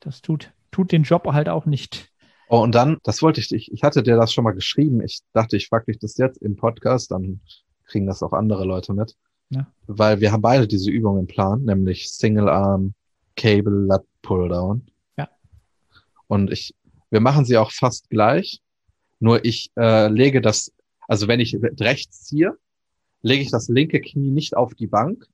[0.00, 2.10] das tut tut den Job halt auch nicht.
[2.48, 5.02] Oh, und dann, das wollte ich, ich, ich hatte dir das schon mal geschrieben.
[5.02, 7.40] Ich dachte, ich frage dich das jetzt im Podcast, dann
[7.84, 9.16] kriegen das auch andere Leute mit.
[9.50, 9.66] Ja.
[9.86, 12.94] Weil wir haben beide diese Übungen im Plan, nämlich Single Arm,
[13.36, 14.86] Cable, Lat Pull Down.
[15.16, 15.28] Ja.
[16.26, 16.74] Und ich,
[17.10, 18.62] wir machen sie auch fast gleich.
[19.20, 20.72] Nur ich äh, lege das,
[21.06, 22.56] also wenn ich rechts ziehe,
[23.22, 25.26] lege ich das linke Knie nicht auf die Bank.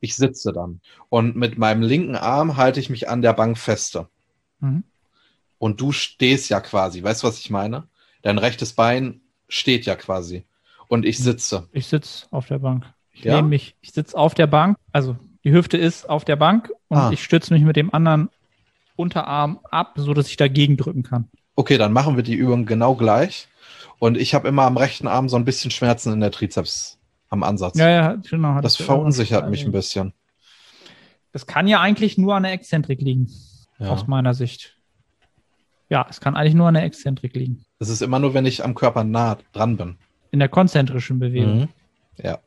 [0.00, 0.80] Ich sitze dann.
[1.08, 4.08] Und mit meinem linken Arm halte ich mich an der Bank feste.
[4.62, 4.84] Mhm.
[5.58, 7.84] Und du stehst ja quasi, weißt du, was ich meine?
[8.22, 10.44] Dein rechtes Bein steht ja quasi.
[10.88, 11.68] Und ich sitze.
[11.72, 12.84] Ich sitze auf der Bank.
[13.12, 13.42] Ich ja?
[13.42, 17.10] mich, ich sitze auf der Bank, also die Hüfte ist auf der Bank und ah.
[17.12, 18.30] ich stütze mich mit dem anderen
[18.96, 21.28] Unterarm ab, so dass ich dagegen drücken kann.
[21.54, 23.48] Okay, dann machen wir die Übung genau gleich.
[23.98, 26.98] Und ich habe immer am rechten Arm so ein bisschen Schmerzen in der Trizeps
[27.28, 27.78] am Ansatz.
[27.78, 28.60] Ja, ja, genau.
[28.60, 30.12] Das verunsichert mich ein bisschen.
[31.32, 33.30] Das kann ja eigentlich nur an der Exzentrik liegen
[33.82, 33.90] ja.
[33.90, 34.76] aus meiner Sicht.
[35.88, 37.64] Ja, es kann eigentlich nur an der Exzentrik liegen.
[37.78, 39.98] Das ist immer nur, wenn ich am Körper nah dran bin.
[40.30, 41.60] In der konzentrischen Bewegung.
[41.60, 41.68] Mhm.
[42.22, 42.38] Ja.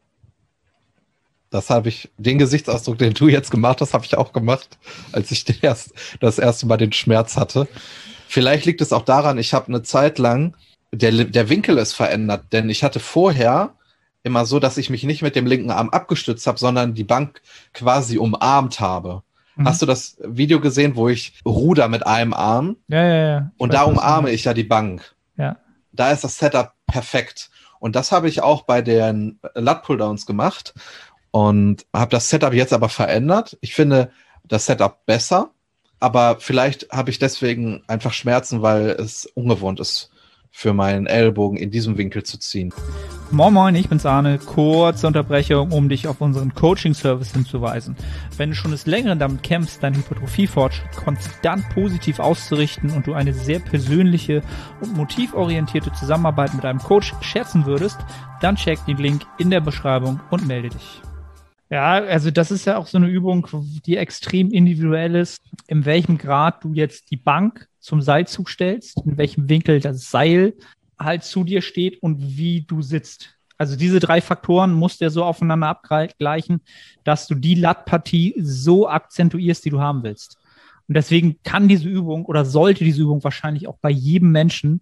[1.52, 4.78] Das habe ich, den Gesichtsausdruck, den du jetzt gemacht hast, habe ich auch gemacht,
[5.12, 7.68] als ich erst, das erste Mal den Schmerz hatte.
[8.28, 10.56] Vielleicht liegt es auch daran, ich habe eine Zeit lang,
[10.92, 13.76] der, der Winkel ist verändert, denn ich hatte vorher
[14.24, 17.42] immer so, dass ich mich nicht mit dem linken Arm abgestützt habe, sondern die Bank
[17.74, 19.22] quasi umarmt habe.
[19.56, 19.66] Mhm.
[19.66, 22.78] Hast du das Video gesehen, wo ich ruder mit einem Arm?
[22.88, 23.52] Ja, ja, ja.
[23.58, 25.16] und da umarme ich ja die Bank.
[25.38, 25.58] Ja.
[25.92, 27.50] Da ist das Setup perfekt.
[27.80, 30.74] Und das habe ich auch bei den Lat-Pulldowns gemacht
[31.32, 33.58] und habe das Setup jetzt aber verändert.
[33.62, 34.12] Ich finde
[34.44, 35.52] das Setup besser,
[36.00, 40.12] aber vielleicht habe ich deswegen einfach Schmerzen, weil es ungewohnt ist
[40.58, 42.74] für meinen Ellbogen in diesem Winkel zu ziehen.
[43.30, 44.40] Moin Moin, ich bin's Arne.
[44.40, 47.98] Kurze Unterbrechung, um dich auf unseren Coaching-Service hinzuweisen.
[48.38, 53.34] Wenn du schon des Längeren damit kämpfst, deinen Hypertrophie-Fortschritt konstant positiv auszurichten und du eine
[53.34, 54.42] sehr persönliche
[54.80, 57.98] und motivorientierte Zusammenarbeit mit einem Coach schätzen würdest,
[58.40, 61.02] dann check den Link in der Beschreibung und melde dich.
[61.70, 63.46] Ja, also das ist ja auch so eine Übung,
[63.86, 69.16] die extrem individuell ist, in welchem Grad du jetzt die Bank zum Seilzug stellst, in
[69.18, 70.56] welchem Winkel das Seil
[70.98, 73.38] halt zu dir steht und wie du sitzt.
[73.60, 76.62] Also diese drei Faktoren musst du ja so aufeinander abgleichen,
[77.04, 80.38] dass du die Lattpartie so akzentuierst, die du haben willst.
[80.88, 84.82] Und deswegen kann diese Übung oder sollte diese Übung wahrscheinlich auch bei jedem Menschen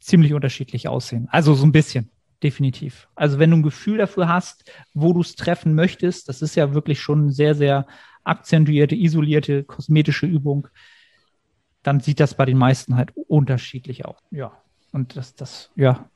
[0.00, 1.28] ziemlich unterschiedlich aussehen.
[1.30, 2.10] Also so ein bisschen,
[2.42, 3.08] definitiv.
[3.14, 6.72] Also wenn du ein Gefühl dafür hast, wo du es treffen möchtest, das ist ja
[6.72, 7.86] wirklich schon eine sehr, sehr
[8.24, 10.68] akzentuierte, isolierte, kosmetische Übung,
[11.82, 14.16] dann sieht das bei den meisten halt unterschiedlich aus.
[14.30, 14.52] Ja.
[14.92, 16.08] Und das, das, ja,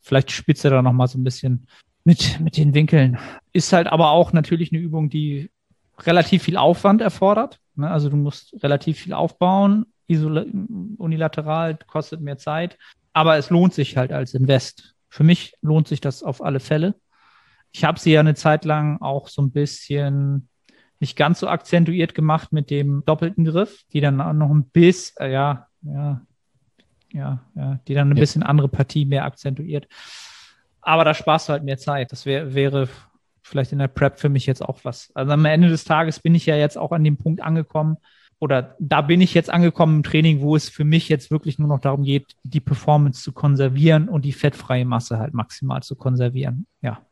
[0.00, 1.66] vielleicht spitze da noch mal so ein bisschen
[2.04, 3.18] mit, mit den Winkeln.
[3.52, 5.50] Ist halt aber auch natürlich eine Übung, die
[6.00, 7.60] relativ viel Aufwand erfordert.
[7.76, 7.90] Ne?
[7.90, 12.76] Also du musst relativ viel aufbauen, unilateral, kostet mehr Zeit.
[13.12, 14.94] aber es lohnt sich halt als Invest.
[15.08, 16.94] Für mich lohnt sich das auf alle Fälle.
[17.72, 20.48] Ich habe sie ja eine Zeit lang auch so ein bisschen
[21.02, 25.16] nicht ganz so akzentuiert gemacht mit dem doppelten Griff, die dann auch noch ein bisschen,
[25.26, 26.22] äh, ja, ja,
[27.12, 28.20] ja, ja, die dann ein ja.
[28.20, 29.88] bisschen andere Partie mehr akzentuiert.
[30.80, 32.12] Aber da sparst du halt mehr Zeit.
[32.12, 32.88] Das wär, wäre
[33.42, 35.10] vielleicht in der Prep für mich jetzt auch was.
[35.14, 37.98] Also am Ende des Tages bin ich ja jetzt auch an dem Punkt angekommen,
[38.38, 41.68] oder da bin ich jetzt angekommen im Training, wo es für mich jetzt wirklich nur
[41.68, 46.66] noch darum geht, die Performance zu konservieren und die fettfreie Masse halt maximal zu konservieren.
[46.80, 47.06] Ja.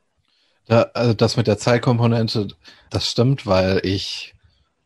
[0.71, 2.49] Ja also das mit der Zeitkomponente,
[2.91, 4.35] das stimmt, weil ich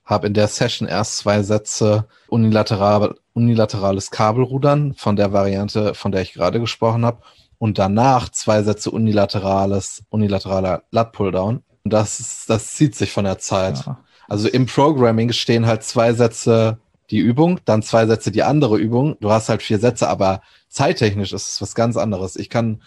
[0.05, 6.23] habe in der Session erst zwei Sätze unilateral, unilaterales Kabelrudern von der Variante, von der
[6.23, 7.23] ich gerade gesprochen habe,
[7.59, 11.63] und danach zwei Sätze unilaterales, unilateraler Lat Pulldown.
[11.85, 13.87] Und das, das zieht sich von der Zeit.
[13.87, 14.01] Ja.
[14.29, 16.79] Also im Programming stehen halt zwei Sätze
[17.11, 19.17] die Übung, dann zwei Sätze die andere Übung.
[19.21, 22.37] Du hast halt vier Sätze, aber zeittechnisch ist es was ganz anderes.
[22.37, 22.83] Ich kann,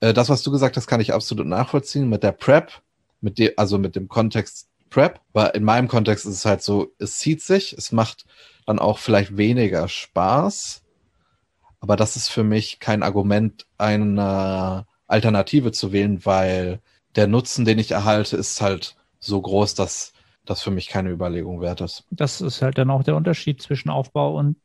[0.00, 2.82] äh, das, was du gesagt hast, kann ich absolut nachvollziehen mit der Prep,
[3.20, 5.20] mit dem, also mit dem Kontext Prep.
[5.32, 8.24] Aber in meinem Kontext ist es halt so, es zieht sich, es macht
[8.66, 10.82] dann auch vielleicht weniger Spaß.
[11.80, 16.80] Aber das ist für mich kein Argument, eine Alternative zu wählen, weil
[17.16, 20.12] der Nutzen, den ich erhalte, ist halt so groß, dass
[20.44, 22.04] das für mich keine Überlegung wert ist.
[22.10, 24.56] Das ist halt dann auch der Unterschied zwischen Aufbau und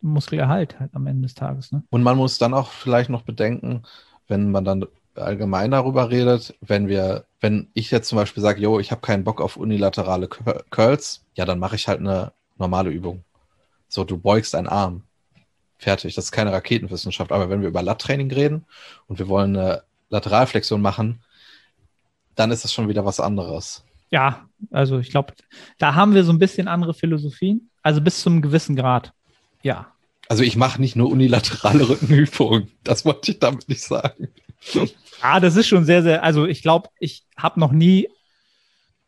[0.00, 1.72] Muskelerhalt halt am Ende des Tages.
[1.72, 1.82] Ne?
[1.90, 3.82] Und man muss dann auch vielleicht noch bedenken,
[4.28, 8.78] wenn man dann allgemein darüber redet, wenn wir, wenn ich jetzt zum Beispiel sage, yo,
[8.78, 13.24] ich habe keinen Bock auf unilaterale Curls, ja, dann mache ich halt eine normale Übung.
[13.88, 15.02] So, du beugst einen Arm.
[15.78, 16.14] Fertig.
[16.14, 17.32] Das ist keine Raketenwissenschaft.
[17.32, 18.64] Aber wenn wir über Lat-Training reden
[19.08, 21.20] und wir wollen eine Lateralflexion machen,
[22.34, 23.84] dann ist das schon wieder was anderes.
[24.10, 25.34] Ja, also ich glaube,
[25.78, 27.70] da haben wir so ein bisschen andere Philosophien.
[27.82, 29.12] Also bis zum gewissen Grad.
[29.62, 29.92] Ja.
[30.28, 32.70] Also ich mache nicht nur unilaterale Rückenübungen.
[32.82, 34.28] Das wollte ich damit nicht sagen.
[35.20, 38.08] Ah, das ist schon sehr, sehr, also ich glaube, ich habe noch nie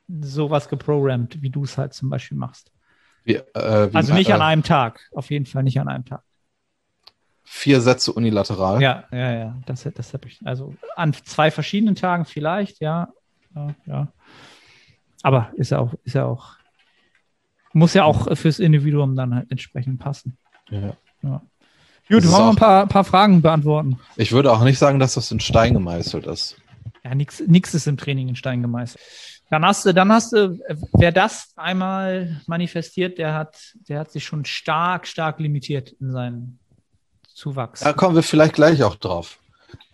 [0.08, 2.72] sowas geprogrammt, wie du es halt zum Beispiel machst.
[3.24, 5.08] Wie, äh, wie also nicht äh, an einem Tag.
[5.12, 6.22] Auf jeden Fall nicht an einem Tag.
[7.44, 8.80] Vier Sätze unilateral.
[8.80, 9.56] Ja, ja, ja.
[9.66, 10.38] Das, das habe ich.
[10.44, 13.08] Also an zwei verschiedenen Tagen vielleicht, ja.
[13.54, 14.08] Ja, ja.
[15.22, 16.56] Aber ist ja auch, ist ja auch,
[17.72, 20.38] muss ja auch fürs Individuum dann halt entsprechend passen.
[20.70, 20.96] Ja.
[21.22, 21.42] Ja.
[22.08, 23.98] Gut, wollen wir ein paar, paar Fragen beantworten.
[24.16, 26.56] Ich würde auch nicht sagen, dass das in Stein gemeißelt ist.
[27.04, 29.00] Ja, nichts ist im Training in Stein gemeißelt.
[29.50, 30.58] Dann hast du, dann hast du,
[30.92, 36.58] wer das einmal manifestiert, der hat, der hat sich schon stark, stark limitiert in seinem
[37.34, 37.80] Zuwachs.
[37.80, 39.38] Da kommen wir vielleicht gleich auch drauf.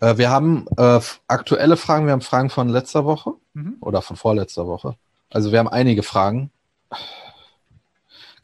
[0.01, 3.77] Äh, wir haben äh, aktuelle Fragen, wir haben Fragen von letzter Woche mhm.
[3.79, 4.95] oder von vorletzter Woche.
[5.29, 6.51] Also wir haben einige Fragen.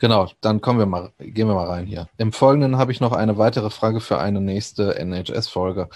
[0.01, 2.09] Genau, dann kommen wir mal, gehen wir mal rein hier.
[2.17, 5.89] Im Folgenden habe ich noch eine weitere Frage für eine nächste NHS-Folge.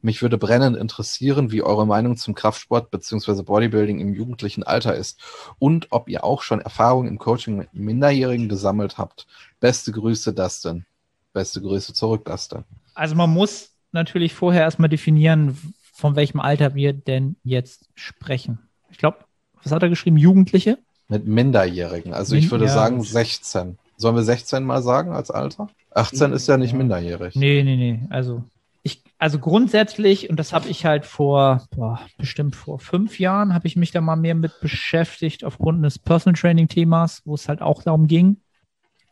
[0.00, 3.42] Mich würde brennend interessieren, wie eure Meinung zum Kraftsport bzw.
[3.42, 5.20] Bodybuilding im jugendlichen Alter ist
[5.58, 9.26] und ob ihr auch schon Erfahrungen im Coaching mit Minderjährigen gesammelt habt.
[9.60, 10.86] Beste Grüße, Dustin.
[11.34, 12.64] Beste Grüße zurück, Dustin.
[12.94, 15.58] Also man muss natürlich vorher erstmal definieren,
[15.92, 18.60] von welchem Alter wir denn jetzt sprechen.
[18.88, 19.18] Ich glaube,
[19.62, 20.16] was hat er geschrieben?
[20.16, 20.78] Jugendliche?
[21.12, 22.14] Mit Minderjährigen.
[22.14, 23.78] Also ich würde ja, sagen 16.
[23.98, 25.68] Sollen wir 16 mal sagen als Alter?
[25.94, 27.36] 18 ist ja nicht minderjährig.
[27.36, 28.00] Nee, nee, nee.
[28.08, 28.42] Also
[28.82, 33.66] ich, also grundsätzlich, und das habe ich halt vor, boah, bestimmt vor fünf Jahren, habe
[33.66, 37.60] ich mich da mal mehr mit beschäftigt aufgrund des Personal Training Themas, wo es halt
[37.60, 38.38] auch darum ging,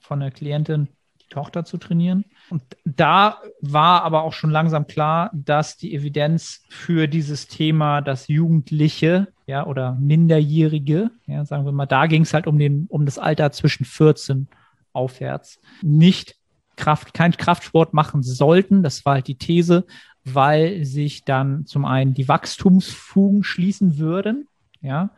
[0.00, 0.88] von der Klientin
[1.30, 2.24] Tochter zu trainieren.
[2.50, 8.28] Und da war aber auch schon langsam klar, dass die Evidenz für dieses Thema, dass
[8.28, 13.04] Jugendliche, ja, oder Minderjährige, ja, sagen wir mal, da ging es halt um den, um
[13.04, 14.46] das Alter zwischen 14
[14.92, 16.36] aufwärts, nicht
[16.76, 18.84] Kraft, kein Kraftsport machen sollten.
[18.84, 19.86] Das war halt die These,
[20.24, 24.46] weil sich dann zum einen die Wachstumsfugen schließen würden,
[24.80, 25.10] ja.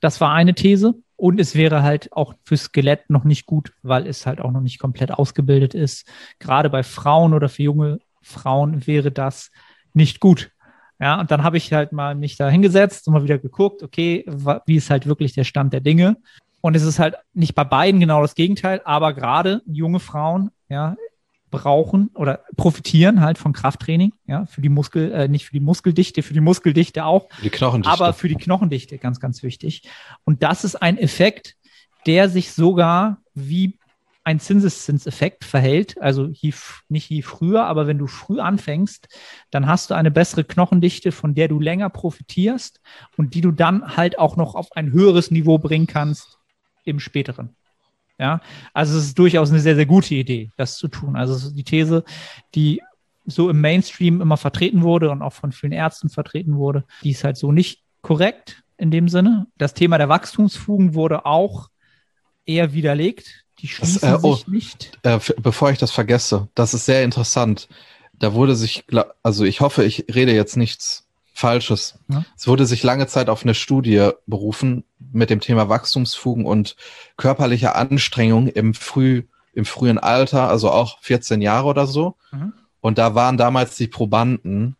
[0.00, 0.94] Das war eine These.
[1.16, 4.60] Und es wäre halt auch fürs Skelett noch nicht gut, weil es halt auch noch
[4.60, 6.06] nicht komplett ausgebildet ist.
[6.38, 9.50] Gerade bei Frauen oder für junge Frauen wäre das
[9.94, 10.52] nicht gut.
[11.00, 14.24] Ja, und dann habe ich halt mal mich da hingesetzt und mal wieder geguckt, okay,
[14.66, 16.16] wie ist halt wirklich der Stand der Dinge?
[16.60, 20.96] Und es ist halt nicht bei beiden genau das Gegenteil, aber gerade junge Frauen, ja,
[21.50, 26.22] brauchen oder profitieren halt von Krafttraining, ja, für die Muskel, äh, nicht für die Muskeldichte,
[26.22, 27.92] für die Muskeldichte auch, die Knochendichte.
[27.92, 29.88] aber für die Knochendichte ganz, ganz wichtig.
[30.24, 31.56] Und das ist ein Effekt,
[32.06, 33.78] der sich sogar wie
[34.28, 35.98] ein Zinseszinseffekt verhält.
[36.02, 36.52] Also je,
[36.90, 39.08] nicht je früher, aber wenn du früh anfängst,
[39.50, 42.82] dann hast du eine bessere Knochendichte, von der du länger profitierst
[43.16, 46.38] und die du dann halt auch noch auf ein höheres Niveau bringen kannst
[46.84, 47.56] im späteren.
[48.18, 48.42] Ja,
[48.74, 51.16] also es ist durchaus eine sehr, sehr gute Idee, das zu tun.
[51.16, 52.04] Also die These,
[52.54, 52.82] die
[53.24, 56.84] so im Mainstream immer vertreten wurde und auch von vielen Ärzten vertreten wurde.
[57.02, 59.46] Die ist halt so nicht korrekt in dem Sinne.
[59.56, 61.70] Das Thema der Wachstumsfugen wurde auch
[62.44, 63.46] eher widerlegt.
[63.60, 64.98] Die schließen Das, äh, oh, sich nicht.
[65.02, 67.68] Äh, bevor ich das vergesse, das ist sehr interessant.
[68.18, 68.84] Da wurde sich,
[69.22, 71.94] also ich hoffe, ich rede jetzt nichts Falsches.
[72.08, 72.24] Ja.
[72.36, 76.74] Es wurde sich lange Zeit auf eine Studie berufen mit dem Thema Wachstumsfugen und
[77.16, 79.22] körperliche Anstrengung im früh,
[79.54, 82.16] im frühen Alter, also auch 14 Jahre oder so.
[82.32, 82.54] Mhm.
[82.80, 84.74] Und da waren damals die Probanden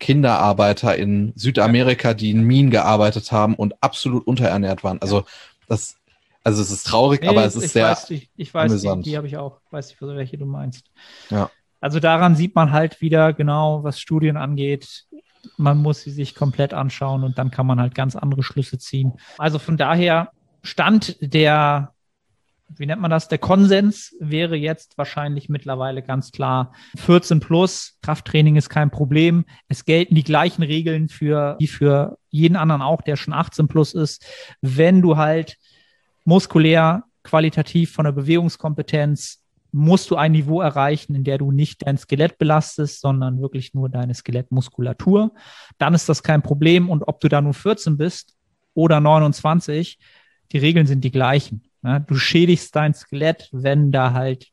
[0.00, 5.00] Kinderarbeiter in Südamerika, die in Minen gearbeitet haben und absolut unterernährt waren.
[5.00, 5.24] Also
[5.68, 5.94] das,
[6.44, 9.16] also es ist traurig, Nee, aber es ist sehr, Weiß, ich, ich weiß, die, die
[9.16, 9.60] habe ich auch.
[9.70, 10.90] Weiß nicht, welche du meinst.
[11.30, 11.50] Ja.
[11.80, 15.04] Also daran sieht man halt wieder genau, was Studien angeht.
[15.56, 19.14] Man muss sie sich komplett anschauen und dann kann man halt ganz andere Schlüsse ziehen.
[19.38, 20.30] Also von daher
[20.62, 21.92] stand der,
[22.68, 23.26] wie nennt man das?
[23.26, 27.98] Der Konsens wäre jetzt wahrscheinlich mittlerweile ganz klar 14 plus.
[28.02, 29.44] Krafttraining ist kein Problem.
[29.66, 33.92] Es gelten die gleichen Regeln für, wie für jeden anderen auch, der schon 18 plus
[33.94, 34.24] ist.
[34.60, 35.56] Wenn du halt
[36.24, 39.42] muskulär, qualitativ von der Bewegungskompetenz
[39.74, 43.88] musst du ein Niveau erreichen, in der du nicht dein Skelett belastest, sondern wirklich nur
[43.88, 45.32] deine Skelettmuskulatur.
[45.78, 46.90] Dann ist das kein Problem.
[46.90, 48.36] Und ob du da nur 14 bist
[48.74, 49.98] oder 29,
[50.52, 51.62] die Regeln sind die gleichen.
[52.06, 54.50] Du schädigst dein Skelett, wenn da halt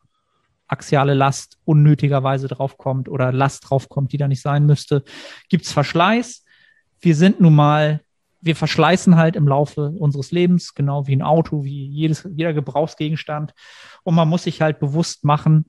[0.67, 5.03] axiale Last unnötigerweise draufkommt oder Last draufkommt, die da nicht sein müsste.
[5.49, 6.45] Gibt's Verschleiß?
[7.01, 8.01] Wir sind nun mal
[8.41, 13.53] wir verschleißen halt im Laufe unseres Lebens, genau wie ein Auto, wie jedes, jeder Gebrauchsgegenstand.
[14.03, 15.65] Und man muss sich halt bewusst machen,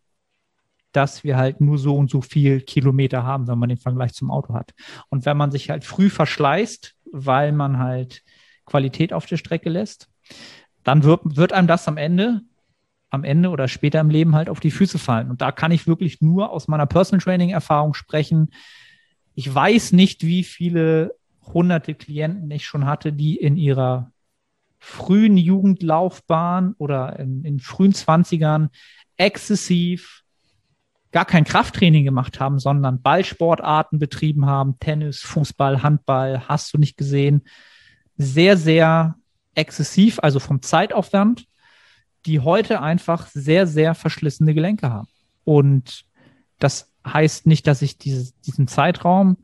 [0.92, 4.30] dass wir halt nur so und so viel Kilometer haben, wenn man den Vergleich zum
[4.30, 4.72] Auto hat.
[5.08, 8.22] Und wenn man sich halt früh verschleißt, weil man halt
[8.66, 10.08] Qualität auf der Strecke lässt,
[10.84, 12.42] dann wird, wird einem das am Ende,
[13.10, 15.30] am Ende oder später im Leben halt auf die Füße fallen.
[15.30, 18.50] Und da kann ich wirklich nur aus meiner Personal Training Erfahrung sprechen.
[19.34, 21.14] Ich weiß nicht, wie viele
[21.52, 24.10] hunderte Klienten ich schon hatte, die in ihrer
[24.78, 28.70] frühen Jugendlaufbahn oder in, in frühen Zwanzigern
[29.16, 30.22] exzessiv
[31.12, 36.96] gar kein Krafttraining gemacht haben, sondern Ballsportarten betrieben haben, Tennis, Fußball, Handball, hast du nicht
[36.96, 37.42] gesehen.
[38.16, 39.16] Sehr, sehr
[39.54, 41.46] exzessiv, also vom Zeitaufwand,
[42.26, 45.08] die heute einfach sehr, sehr verschlissene Gelenke haben.
[45.44, 46.04] Und
[46.58, 49.38] das heißt nicht, dass ich dieses, diesen Zeitraum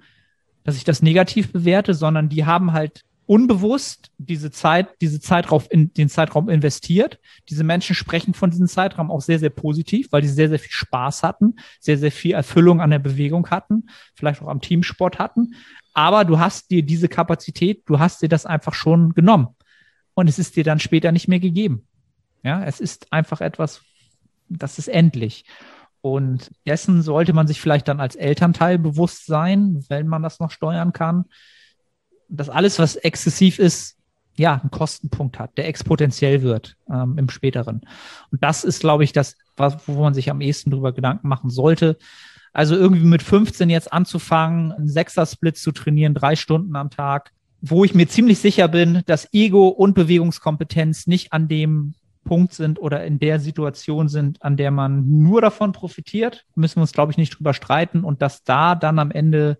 [0.66, 5.92] dass ich das negativ bewerte, sondern die haben halt unbewusst diese Zeit, diese Zeitraum in
[5.94, 7.20] den Zeitraum investiert.
[7.48, 10.72] Diese Menschen sprechen von diesem Zeitraum auch sehr, sehr positiv, weil die sehr, sehr viel
[10.72, 15.54] Spaß hatten, sehr, sehr viel Erfüllung an der Bewegung hatten, vielleicht auch am Teamsport hatten.
[15.94, 19.48] Aber du hast dir diese Kapazität, du hast dir das einfach schon genommen.
[20.14, 21.86] Und es ist dir dann später nicht mehr gegeben.
[22.42, 23.82] Ja, es ist einfach etwas,
[24.48, 25.44] das ist endlich.
[26.06, 30.52] Und dessen sollte man sich vielleicht dann als Elternteil bewusst sein, wenn man das noch
[30.52, 31.24] steuern kann,
[32.28, 33.96] dass alles, was exzessiv ist,
[34.36, 37.80] ja, einen Kostenpunkt hat, der exponentiell wird ähm, im späteren.
[38.30, 41.50] Und das ist, glaube ich, das, was, wo man sich am ehesten drüber Gedanken machen
[41.50, 41.98] sollte.
[42.52, 47.84] Also irgendwie mit 15 jetzt anzufangen, einen Sechser-Split zu trainieren, drei Stunden am Tag, wo
[47.84, 51.94] ich mir ziemlich sicher bin, dass Ego und Bewegungskompetenz nicht an dem
[52.26, 56.82] Punkt sind oder in der Situation sind, an der man nur davon profitiert, müssen wir
[56.82, 59.58] uns, glaube ich, nicht drüber streiten und dass da dann am Ende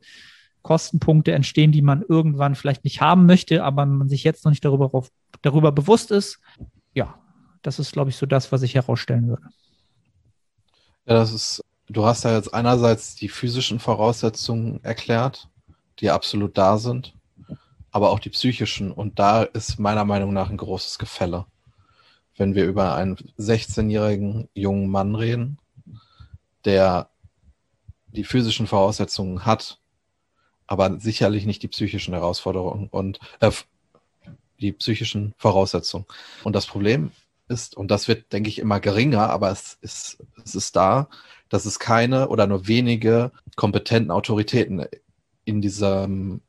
[0.61, 4.64] Kostenpunkte entstehen, die man irgendwann vielleicht nicht haben möchte, aber man sich jetzt noch nicht
[4.64, 4.90] darüber,
[5.40, 6.40] darüber bewusst ist.
[6.92, 7.14] Ja,
[7.62, 9.44] das ist, glaube ich, so das, was ich herausstellen würde.
[11.07, 15.48] Ja, das ist, du hast ja jetzt einerseits die physischen Voraussetzungen erklärt,
[16.00, 17.14] die absolut da sind,
[17.92, 18.90] aber auch die psychischen.
[18.90, 21.46] Und da ist meiner Meinung nach ein großes Gefälle
[22.37, 25.59] wenn wir über einen 16-jährigen jungen Mann reden,
[26.64, 27.09] der
[28.09, 29.79] die physischen Voraussetzungen hat,
[30.66, 33.51] aber sicherlich nicht die psychischen Herausforderungen und äh,
[34.61, 36.07] die psychischen Voraussetzungen.
[36.44, 37.12] Und das Problem
[37.49, 41.09] ist, und das wird, denke ich, immer geringer, aber es ist, es ist da,
[41.49, 44.87] dass es keine oder nur wenige kompetenten Autoritäten
[45.45, 46.41] in diesem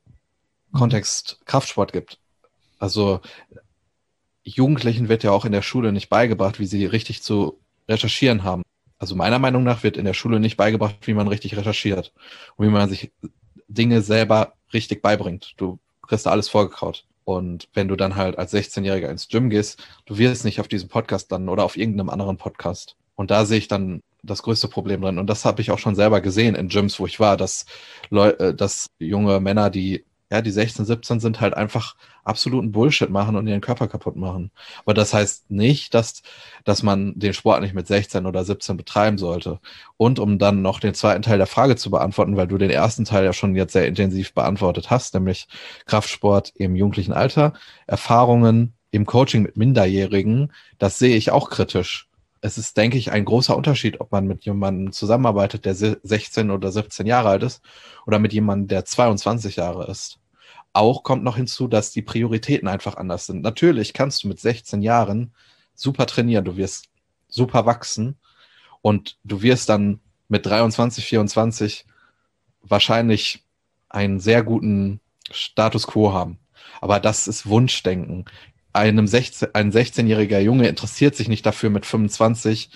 [0.74, 2.20] Kontext Kraftsport gibt.
[2.80, 3.22] Also
[4.50, 8.64] Jugendlichen wird ja auch in der Schule nicht beigebracht, wie sie richtig zu recherchieren haben.
[9.00, 12.14] Also meiner Meinung nach wird in der Schule nicht beigebracht, wie man richtig recherchiert
[12.56, 13.12] und wie man sich
[13.68, 15.54] Dinge selber richtig beibringt.
[15.58, 17.06] Du kriegst da alles vorgekaut.
[17.26, 20.88] Und wenn du dann halt als 16-Jähriger ins Gym gehst, du wirst nicht auf diesem
[20.88, 22.96] Podcast dann oder auf irgendeinem anderen Podcast.
[23.16, 25.20] Und da sehe ich dann das größte Problem drin.
[25.20, 27.66] Und das habe ich auch schon selber gesehen in Gyms, wo ich war, dass
[28.10, 33.38] Leute, dass junge Männer, die Ja, die 16, 17 sind halt einfach absoluten Bullshit machen
[33.38, 34.52] und ihren Körper kaputt machen.
[34.84, 36.22] Aber das heißt nicht, dass,
[36.66, 39.60] dass man den Sport nicht mit 16 oder 17 betreiben sollte.
[39.96, 43.06] Und um dann noch den zweiten Teil der Frage zu beantworten, weil du den ersten
[43.06, 45.48] Teil ja schon jetzt sehr intensiv beantwortet hast, nämlich
[45.86, 47.54] Kraftsport im jugendlichen Alter,
[47.88, 52.07] Erfahrungen im Coaching mit Minderjährigen, das sehe ich auch kritisch.
[52.42, 56.72] Es ist, denke ich, ein großer Unterschied, ob man mit jemandem zusammenarbeitet, der 16 oder
[56.72, 57.62] 17 Jahre alt ist
[58.06, 60.20] oder mit jemandem, der 22 Jahre ist.
[60.74, 63.42] Auch kommt noch hinzu, dass die Prioritäten einfach anders sind.
[63.42, 65.34] Natürlich kannst du mit 16 Jahren
[65.74, 66.90] super trainieren, du wirst
[67.28, 68.18] super wachsen
[68.82, 71.86] und du wirst dann mit 23, 24
[72.62, 73.44] wahrscheinlich
[73.90, 75.00] einen sehr guten
[75.32, 76.40] Status quo haben.
[76.82, 78.26] Aber das ist Wunschdenken
[78.78, 82.70] einem 16, ein 16-jähriger Junge interessiert sich nicht dafür, mit 25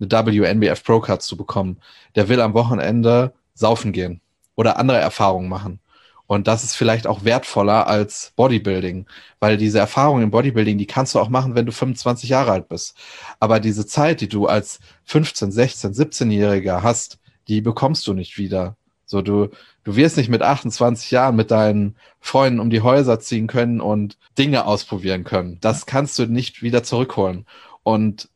[0.00, 1.78] eine WNBF Pro Card zu bekommen.
[2.14, 4.20] Der will am Wochenende saufen gehen
[4.54, 5.80] oder andere Erfahrungen machen.
[6.26, 9.06] Und das ist vielleicht auch wertvoller als Bodybuilding,
[9.40, 12.68] weil diese Erfahrung im Bodybuilding, die kannst du auch machen, wenn du 25 Jahre alt
[12.68, 12.94] bist.
[13.40, 18.76] Aber diese Zeit, die du als 15, 16, 17-Jähriger hast, die bekommst du nicht wieder.
[19.08, 19.48] So, du,
[19.84, 24.18] du wirst nicht mit 28 Jahren mit deinen Freunden um die Häuser ziehen können und
[24.36, 25.56] Dinge ausprobieren können.
[25.62, 27.46] Das kannst du nicht wieder zurückholen.
[27.82, 28.28] Und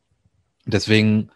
[0.65, 1.29] deswegen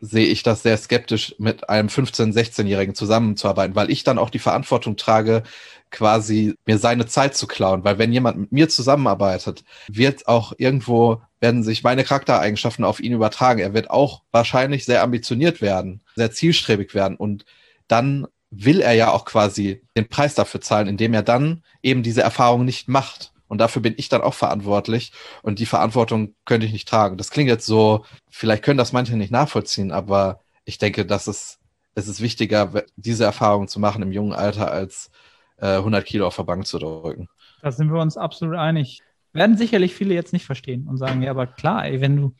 [0.00, 4.38] sehe ich das sehr skeptisch, mit einem 15-, 16-Jährigen zusammenzuarbeiten, weil ich dann auch die
[4.40, 5.44] Verantwortung trage,
[5.90, 7.84] quasi mir seine Zeit zu klauen.
[7.84, 13.12] Weil wenn jemand mit mir zusammenarbeitet, wird auch irgendwo, werden sich meine Charaktereigenschaften auf ihn
[13.12, 13.60] übertragen.
[13.60, 17.44] Er wird auch wahrscheinlich sehr ambitioniert werden, sehr zielstrebig werden und
[17.86, 22.22] dann will er ja auch quasi den Preis dafür zahlen, indem er dann eben diese
[22.22, 23.32] Erfahrung nicht macht.
[23.46, 25.12] Und dafür bin ich dann auch verantwortlich.
[25.42, 27.16] Und die Verantwortung könnte ich nicht tragen.
[27.16, 31.58] Das klingt jetzt so, vielleicht können das manche nicht nachvollziehen, aber ich denke, dass es,
[31.94, 35.10] es ist wichtiger, diese Erfahrung zu machen im jungen Alter, als
[35.58, 37.28] äh, 100 Kilo auf der Bank zu drücken.
[37.62, 39.02] Da sind wir uns absolut einig.
[39.32, 42.34] Werden sicherlich viele jetzt nicht verstehen und sagen, ja, aber klar, ey, wenn du,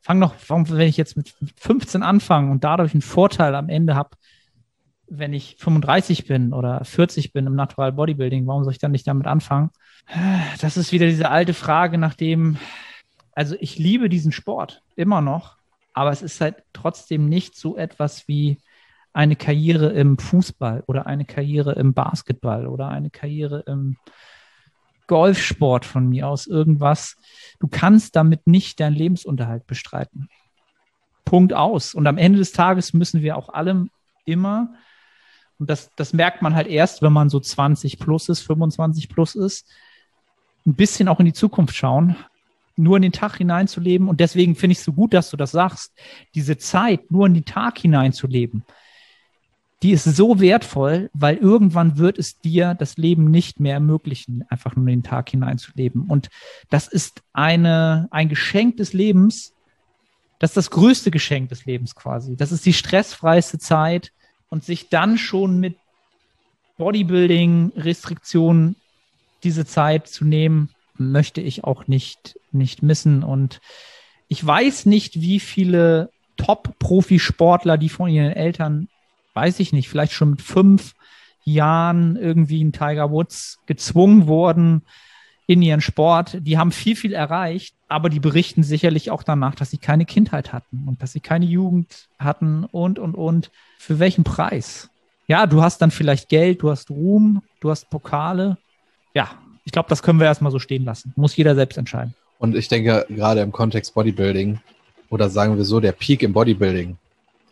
[0.00, 4.10] fang noch, wenn ich jetzt mit 15 anfange und dadurch einen Vorteil am Ende habe,
[5.08, 9.06] wenn ich 35 bin oder 40 bin im Natural Bodybuilding, warum soll ich dann nicht
[9.06, 9.70] damit anfangen?
[10.60, 12.58] Das ist wieder diese alte Frage nach dem,
[13.32, 15.56] also ich liebe diesen Sport immer noch,
[15.92, 18.58] aber es ist halt trotzdem nicht so etwas wie
[19.12, 23.96] eine Karriere im Fußball oder eine Karriere im Basketball oder eine Karriere im
[25.06, 27.16] Golfsport von mir aus, irgendwas.
[27.60, 30.28] Du kannst damit nicht deinen Lebensunterhalt bestreiten.
[31.24, 31.94] Punkt aus.
[31.94, 33.90] Und am Ende des Tages müssen wir auch allem
[34.24, 34.74] immer
[35.58, 39.34] und das, das merkt man halt erst, wenn man so 20 plus ist, 25 plus
[39.34, 39.66] ist,
[40.66, 42.16] ein bisschen auch in die Zukunft schauen,
[42.76, 44.08] nur in den Tag hineinzuleben.
[44.08, 45.92] Und deswegen finde ich es so gut, dass du das sagst.
[46.34, 48.64] Diese Zeit, nur in den Tag hineinzuleben,
[49.82, 54.74] die ist so wertvoll, weil irgendwann wird es dir das Leben nicht mehr ermöglichen, einfach
[54.74, 56.06] nur in den Tag hineinzuleben.
[56.06, 56.28] Und
[56.70, 59.54] das ist eine, ein Geschenk des Lebens.
[60.38, 62.36] Das ist das größte Geschenk des Lebens quasi.
[62.36, 64.12] Das ist die stressfreiste Zeit
[64.48, 65.76] und sich dann schon mit
[66.78, 68.76] Bodybuilding-Restriktionen
[69.42, 73.22] diese Zeit zu nehmen, möchte ich auch nicht, nicht missen.
[73.22, 73.60] Und
[74.28, 78.88] ich weiß nicht, wie viele Top-Profisportler, die von ihren Eltern,
[79.34, 80.94] weiß ich nicht, vielleicht schon mit fünf
[81.44, 84.82] Jahren irgendwie in Tiger Woods gezwungen wurden,
[85.46, 86.38] in ihren Sport.
[86.40, 90.52] Die haben viel, viel erreicht, aber die berichten sicherlich auch danach, dass sie keine Kindheit
[90.52, 93.50] hatten und dass sie keine Jugend hatten und, und, und.
[93.78, 94.90] Für welchen Preis?
[95.28, 98.56] Ja, du hast dann vielleicht Geld, du hast Ruhm, du hast Pokale.
[99.14, 99.30] Ja,
[99.64, 101.12] ich glaube, das können wir erstmal so stehen lassen.
[101.16, 102.14] Muss jeder selbst entscheiden.
[102.38, 104.60] Und ich denke, gerade im Kontext Bodybuilding
[105.10, 106.96] oder sagen wir so, der Peak im Bodybuilding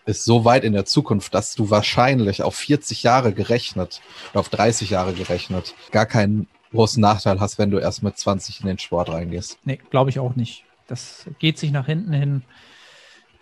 [0.06, 4.50] ist so weit in der Zukunft, dass du wahrscheinlich auf 40 Jahre gerechnet oder auf
[4.50, 8.78] 30 Jahre gerechnet gar keinen großen Nachteil hast, wenn du erst mit 20 in den
[8.78, 9.58] Sport reingehst.
[9.64, 10.64] Nee, glaube ich auch nicht.
[10.86, 12.42] Das geht sich nach hinten hin.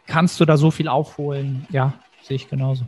[0.06, 1.66] Kannst du da so viel aufholen?
[1.70, 2.84] Ja, sehe ich genauso.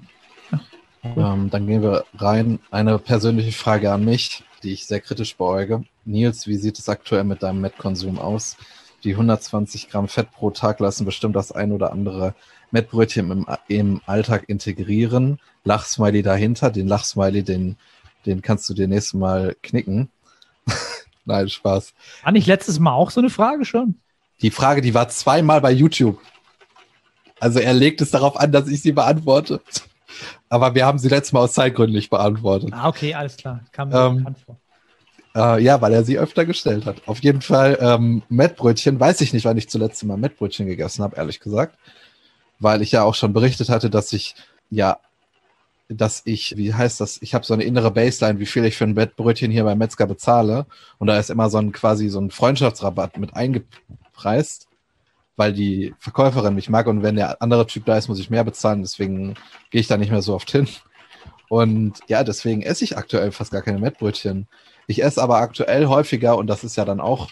[1.04, 2.58] Ja, ähm, dann gehen wir rein.
[2.70, 5.84] Eine persönliche Frage an mich, die ich sehr kritisch beäuge.
[6.04, 8.56] Nils, wie sieht es aktuell mit deinem Mettkonsum aus?
[9.04, 12.34] Die 120 Gramm Fett pro Tag lassen bestimmt das ein oder andere
[12.70, 15.38] Mettbrötchen im, im Alltag integrieren.
[15.64, 17.76] Lachsmiley dahinter, den Lachsmiley, den,
[18.24, 20.08] den kannst du dir nächstes Mal knicken.
[21.26, 21.94] Nein, Spaß.
[22.22, 23.96] War nicht letztes Mal auch so eine Frage schon?
[24.42, 26.20] Die Frage, die war zweimal bei YouTube.
[27.40, 29.60] Also er legt es darauf an, dass ich sie beantworte.
[30.48, 32.70] Aber wir haben sie letztes Mal aus Zeitgründen nicht beantwortet.
[32.72, 33.60] Ah, okay, alles klar.
[33.72, 34.56] Kam mir ähm, bekannt vor.
[35.34, 37.02] Äh, ja, weil er sie öfter gestellt hat.
[37.06, 39.00] Auf jeden Fall ähm, Mettbrötchen.
[39.00, 41.76] Weiß ich nicht, wann ich zuletzt mal Mettbrötchen gegessen habe, ehrlich gesagt.
[42.60, 44.36] Weil ich ja auch schon berichtet hatte, dass ich
[44.70, 44.98] ja
[45.88, 48.84] dass ich, wie heißt das, ich habe so eine innere Baseline, wie viel ich für
[48.84, 50.66] ein Bettbrötchen hier beim Metzger bezahle.
[50.98, 54.68] Und da ist immer so ein quasi so ein Freundschaftsrabatt mit eingepreist,
[55.36, 58.44] weil die Verkäuferin mich mag und wenn der andere Typ da ist, muss ich mehr
[58.44, 58.82] bezahlen.
[58.82, 59.34] Deswegen
[59.70, 60.68] gehe ich da nicht mehr so oft hin.
[61.48, 64.48] Und ja, deswegen esse ich aktuell fast gar keine Mettbrötchen.
[64.86, 67.30] Ich esse aber aktuell häufiger, und das ist ja dann auch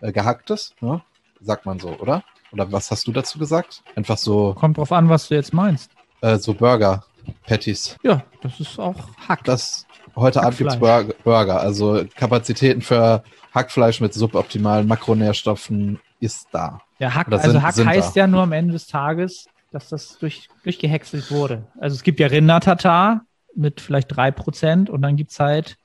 [0.00, 1.02] äh, gehacktes, ne?
[1.40, 2.24] sagt man so, oder?
[2.52, 3.82] Oder was hast du dazu gesagt?
[3.94, 4.54] Einfach so.
[4.54, 5.90] Kommt drauf an, was du jetzt meinst.
[6.20, 7.04] Äh, so Burger,
[7.46, 7.96] Patties.
[8.02, 8.96] Ja, das ist auch
[9.28, 9.44] Hack.
[9.44, 13.22] Das, heute Abend gibt es Burger, also Kapazitäten für
[13.54, 16.80] Hackfleisch mit suboptimalen Makronährstoffen ist da.
[16.98, 18.20] Ja, Hack, also sind, Hack heißt da.
[18.20, 21.66] ja nur am Ende des Tages, dass das durch, durchgehäckselt wurde.
[21.78, 23.22] Also es gibt ja Rindertatar
[23.54, 25.76] mit vielleicht 3% und dann gibt es halt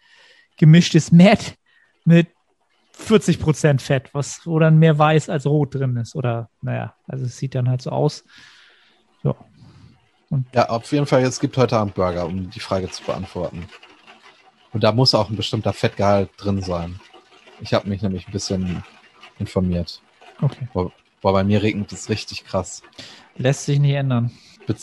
[0.58, 1.56] gemischtes Met
[2.06, 2.28] mit
[2.94, 6.16] 40 Prozent Fett, was, wo dann mehr weiß als rot drin ist.
[6.16, 8.24] Oder, naja, also es sieht dann halt so aus.
[9.24, 9.36] Ja.
[10.54, 13.68] Ja, auf jeden Fall, es gibt heute Abend Burger, um die Frage zu beantworten.
[14.72, 17.00] Und da muss auch ein bestimmter Fettgehalt drin sein.
[17.62, 18.84] Ich habe mich nämlich ein bisschen
[19.40, 20.02] informiert.
[20.42, 20.68] Okay.
[20.74, 22.82] Boah, bei mir regnet es richtig krass.
[23.38, 24.32] Lässt sich nicht ändern.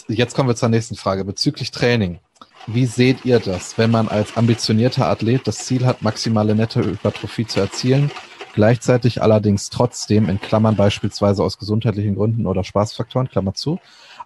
[0.09, 1.25] Jetzt kommen wir zur nächsten Frage.
[1.25, 2.21] Bezüglich Training.
[2.67, 7.59] Wie seht ihr das, wenn man als ambitionierter Athlet das Ziel hat, maximale Nettohypertrophie zu
[7.59, 8.11] erzielen,
[8.55, 13.81] gleichzeitig allerdings trotzdem, in Klammern beispielsweise aus gesundheitlichen Gründen oder Spaßfaktoren, Klammer zu,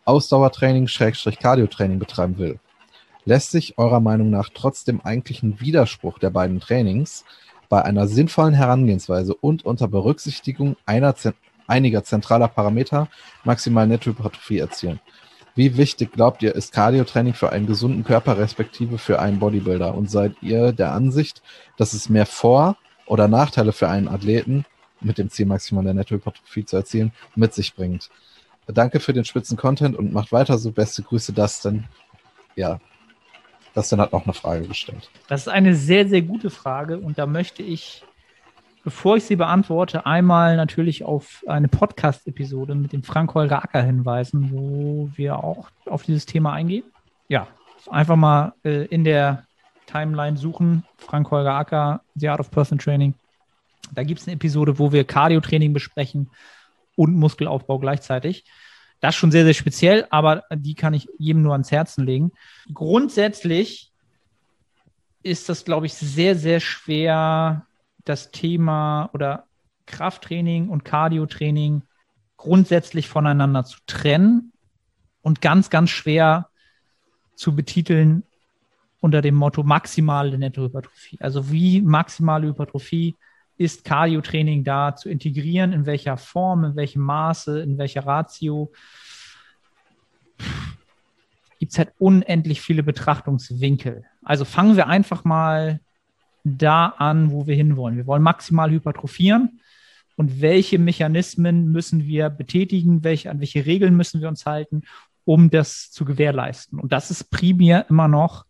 [0.05, 2.59] Ausdauertraining, Schrägstrich Cardiotraining betreiben will?
[3.25, 7.25] Lässt sich eurer Meinung nach trotz dem eigentlichen Widerspruch der beiden Trainings
[7.71, 11.15] bei einer sinnvollen Herangehensweise und unter Berücksichtigung einer,
[11.67, 13.09] einiger zentraler Parameter
[13.45, 15.01] maximal Nettohypertrophie erzielen?
[15.55, 19.95] Wie wichtig glaubt ihr, ist Cardio-Training für einen gesunden Körper respektive für einen Bodybuilder?
[19.95, 21.43] Und seid ihr der Ansicht,
[21.77, 22.77] dass es mehr Vor-
[23.07, 24.67] oder Nachteile für einen Athleten
[25.01, 28.11] mit dem Ziel maximal der Nettohypertrophie zu erzielen mit sich bringt?
[28.67, 30.71] Danke für den spitzen Content und macht weiter so.
[30.73, 31.85] Beste Grüße, Dustin.
[32.57, 32.81] Ja,
[33.75, 35.11] Dustin hat noch eine Frage gestellt.
[35.29, 38.05] Das ist eine sehr, sehr gute Frage und da möchte ich
[38.85, 45.09] Bevor ich sie beantworte, einmal natürlich auf eine Podcast-Episode mit dem Frank-Holger Acker hinweisen, wo
[45.15, 46.85] wir auch auf dieses Thema eingehen.
[47.29, 47.47] Ja,
[47.89, 49.47] einfach mal äh, in der
[49.87, 53.15] Timeline suchen, Frank-Holger Acker, The Art of Person Training.
[53.95, 56.29] Da gibt es eine Episode, wo wir Cardio-Training besprechen
[56.97, 58.45] und Muskelaufbau gleichzeitig.
[59.01, 62.33] Das ist schon sehr, sehr speziell, aber die kann ich jedem nur ans Herzen legen.
[62.73, 63.93] Grundsätzlich
[65.23, 67.67] ist das, glaube ich, sehr, sehr schwer
[68.05, 69.47] das Thema oder
[69.87, 71.83] Krafttraining und Cardiotraining
[72.37, 74.53] grundsätzlich voneinander zu trennen
[75.23, 76.49] und ganz, ganz schwer
[77.35, 78.23] zu betiteln
[79.01, 81.19] unter dem Motto maximale Nettohypertrophie.
[81.21, 83.17] Also wie maximale Hypertrophie
[83.57, 88.73] ist Cardiotraining da zu integrieren, in welcher Form, in welchem Maße, in welcher Ratio.
[91.59, 94.05] Gibt es halt unendlich viele Betrachtungswinkel.
[94.23, 95.81] Also fangen wir einfach mal
[96.43, 97.97] da an, wo wir hinwollen.
[97.97, 99.61] Wir wollen maximal hypertrophieren.
[100.17, 103.03] Und welche Mechanismen müssen wir betätigen?
[103.03, 104.83] Welche, an welche Regeln müssen wir uns halten,
[105.25, 106.79] um das zu gewährleisten?
[106.79, 108.45] Und das ist primär immer noch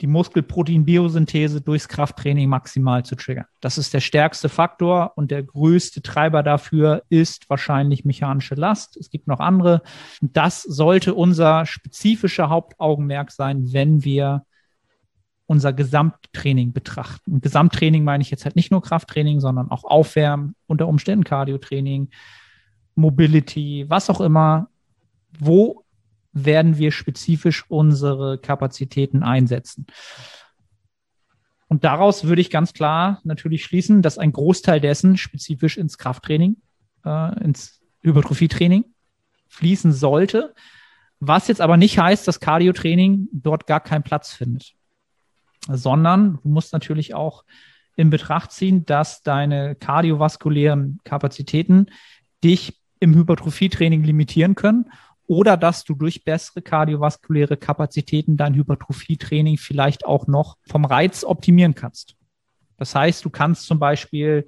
[0.00, 3.46] die Muskelprotein-Biosynthese durchs Krafttraining maximal zu triggern.
[3.60, 8.96] Das ist der stärkste Faktor und der größte Treiber dafür ist wahrscheinlich mechanische Last.
[8.96, 9.82] Es gibt noch andere.
[10.20, 14.44] Das sollte unser spezifischer Hauptaugenmerk sein, wenn wir
[15.46, 17.32] unser Gesamttraining betrachten.
[17.32, 22.10] Und Gesamttraining meine ich jetzt halt nicht nur Krafttraining, sondern auch Aufwärmen, unter Umständen Cardiotraining,
[22.94, 24.68] Mobility, was auch immer.
[25.38, 25.84] Wo
[26.44, 29.86] werden wir spezifisch unsere Kapazitäten einsetzen?
[31.68, 36.56] Und daraus würde ich ganz klar natürlich schließen, dass ein Großteil dessen spezifisch ins Krafttraining,
[37.04, 38.84] äh, ins Hypertrophietraining
[39.48, 40.54] fließen sollte.
[41.20, 44.74] Was jetzt aber nicht heißt, dass Cardiotraining dort gar keinen Platz findet
[45.68, 47.44] sondern du musst natürlich auch
[47.96, 51.86] in Betracht ziehen, dass deine kardiovaskulären Kapazitäten
[52.44, 54.90] dich im Hypertrophietraining limitieren können
[55.28, 61.74] oder dass du durch bessere kardiovaskuläre Kapazitäten dein Hypertrophietraining vielleicht auch noch vom Reiz optimieren
[61.74, 62.16] kannst.
[62.78, 64.46] Das heißt, du kannst zum Beispiel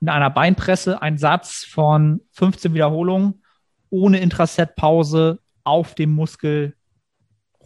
[0.00, 3.42] in einer Beinpresse einen Satz von 15 Wiederholungen
[3.90, 6.74] ohne Intraset-Pause auf dem Muskel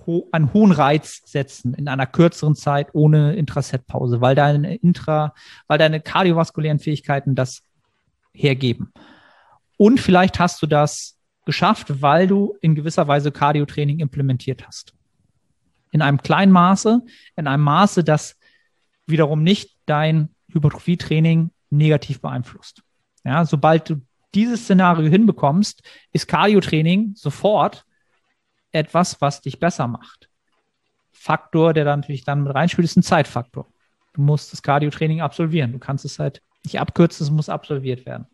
[0.07, 5.34] ho einen hohen Reiz setzen in einer kürzeren Zeit ohne Intraset-Pause, weil deine Intra,
[5.66, 7.62] weil deine kardiovaskulären Fähigkeiten das
[8.32, 8.90] hergeben.
[9.76, 11.18] Und vielleicht hast du das
[11.49, 14.92] geschafft, weil du in gewisser Weise Cardiotraining implementiert hast.
[15.92, 17.01] In einem kleinen Maße,
[17.36, 18.36] in einem Maße, das
[19.07, 22.82] wiederum nicht dein Hypertrophietraining negativ beeinflusst.
[23.24, 24.03] Ja, sobald du
[24.34, 25.82] dieses Szenario hinbekommst,
[26.12, 27.86] ist Cardiotraining sofort
[28.72, 30.28] etwas, was dich besser macht.
[31.11, 33.66] Faktor, der dann natürlich dann mit reinspielt, ist ein Zeitfaktor.
[34.12, 35.72] Du musst das Cardio-Training absolvieren.
[35.72, 38.26] Du kannst es halt nicht abkürzen, es muss absolviert werden.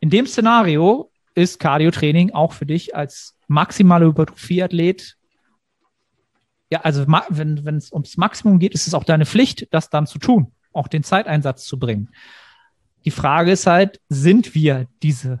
[0.00, 5.16] In dem Szenario ist Cardio-Training auch für dich als maximale Hypertrophie-Athlet
[6.70, 10.18] ja, also wenn es ums Maximum geht, ist es auch deine Pflicht, das dann zu
[10.18, 12.10] tun, auch den Zeiteinsatz zu bringen.
[13.04, 15.40] Die Frage ist halt, sind wir diese,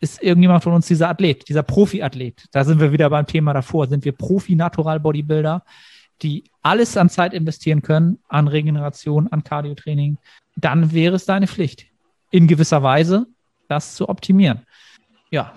[0.00, 2.46] ist irgendjemand von uns dieser Athlet, dieser Profi-Athlet?
[2.52, 3.86] Da sind wir wieder beim Thema davor.
[3.86, 5.62] Sind wir Profi-Natural-Bodybuilder,
[6.22, 10.16] die alles an Zeit investieren können, an Regeneration, an Cardio-Training?
[10.56, 11.86] Dann wäre es deine Pflicht,
[12.30, 13.26] in gewisser Weise
[13.68, 14.62] das zu optimieren.
[15.32, 15.50] Ja,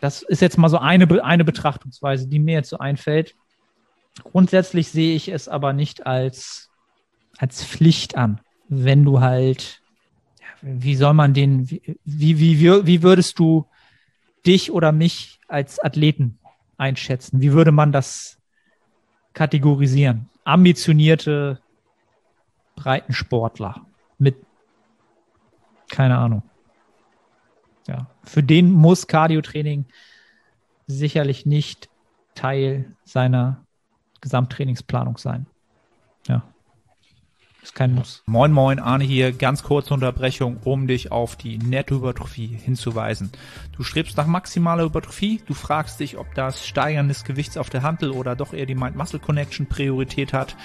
[0.00, 3.34] das ist jetzt mal so eine, eine Betrachtungsweise, die mir jetzt so einfällt.
[4.22, 6.70] Grundsätzlich sehe ich es aber nicht als,
[7.36, 9.82] als Pflicht an, wenn du halt,
[10.62, 13.66] wie soll man den, wie, wie, wie, wie würdest du
[14.46, 16.38] dich oder mich als Athleten
[16.76, 17.40] einschätzen?
[17.40, 18.38] Wie würde man das
[19.32, 20.30] kategorisieren?
[20.44, 21.60] Ambitionierte
[22.76, 23.84] Breitensportler
[24.18, 24.36] mit,
[25.88, 26.44] keine Ahnung.
[27.86, 29.86] Ja, für den muss Cardiotraining
[30.86, 31.88] sicherlich nicht
[32.34, 33.64] Teil seiner
[34.20, 35.46] Gesamttrainingsplanung sein.
[36.26, 36.42] Ja.
[37.62, 38.22] Ist kein Muss.
[38.26, 39.32] Moin Moin, Arne hier.
[39.32, 43.32] Ganz kurze Unterbrechung, um dich auf die Nettohypertrophie hinzuweisen.
[43.76, 45.42] Du strebst nach maximaler Hypertrophie.
[45.46, 48.76] Du fragst dich, ob das Steigern des Gewichts auf der Hantel oder doch eher die
[48.76, 50.56] Mind-Muscle-Connection Priorität hat.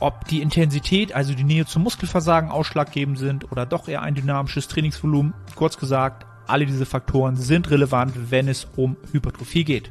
[0.00, 4.68] Ob die Intensität, also die Nähe zum Muskelversagen ausschlaggebend sind oder doch eher ein dynamisches
[4.68, 5.34] Trainingsvolumen.
[5.56, 9.90] Kurz gesagt, alle diese Faktoren sind relevant, wenn es um Hypertrophie geht.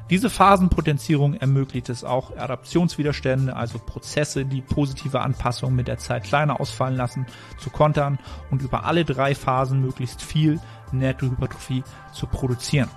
[0.11, 6.59] Diese Phasenpotenzierung ermöglicht es auch, Adaptionswiderstände, also Prozesse, die positive Anpassungen mit der Zeit kleiner
[6.59, 7.25] ausfallen lassen,
[7.57, 10.59] zu kontern und über alle drei Phasen möglichst viel
[10.91, 12.89] Nettohypertrophie zu produzieren.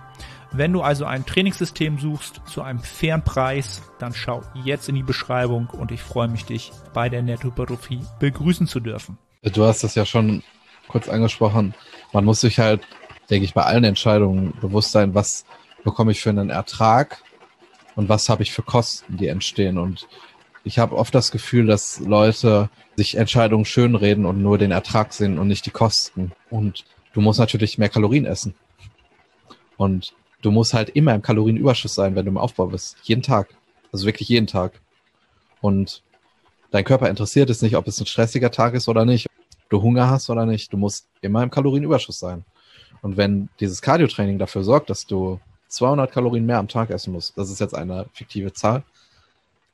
[0.51, 5.05] Wenn du also ein Trainingssystem suchst zu einem fairen Preis, dann schau jetzt in die
[5.05, 9.19] Beschreibung und ich freue mich, dich bei der Nettohypertrophie begrüßen zu dürfen.
[9.43, 10.43] Du hast das ja schon
[10.89, 11.75] kurz angesprochen.
[12.13, 12.83] Man muss sich halt,
[13.31, 15.45] denke ich, bei allen Entscheidungen bewusst sein, was
[15.85, 17.23] bekomme ich für einen Ertrag
[17.95, 19.79] und was habe ich für Kosten, die entstehen.
[19.79, 20.09] Und
[20.65, 25.39] ich habe oft das Gefühl, dass Leute sich Entscheidungen schönreden und nur den Ertrag sehen
[25.39, 26.33] und nicht die Kosten.
[26.51, 28.55] Und du musst natürlich mehr Kalorien essen.
[29.77, 32.97] Und du musst halt immer im Kalorienüberschuss sein, wenn du im Aufbau bist.
[33.03, 33.55] Jeden Tag.
[33.93, 34.81] Also wirklich jeden Tag.
[35.61, 36.03] Und
[36.71, 39.29] dein Körper interessiert es nicht, ob es ein stressiger Tag ist oder nicht.
[39.69, 40.73] Du Hunger hast oder nicht.
[40.73, 42.45] Du musst immer im Kalorienüberschuss sein.
[43.03, 45.41] Und wenn dieses Cardiotraining dafür sorgt, dass du
[45.75, 48.85] 200 Kalorien mehr am Tag essen muss, das ist jetzt eine fiktive Zahl,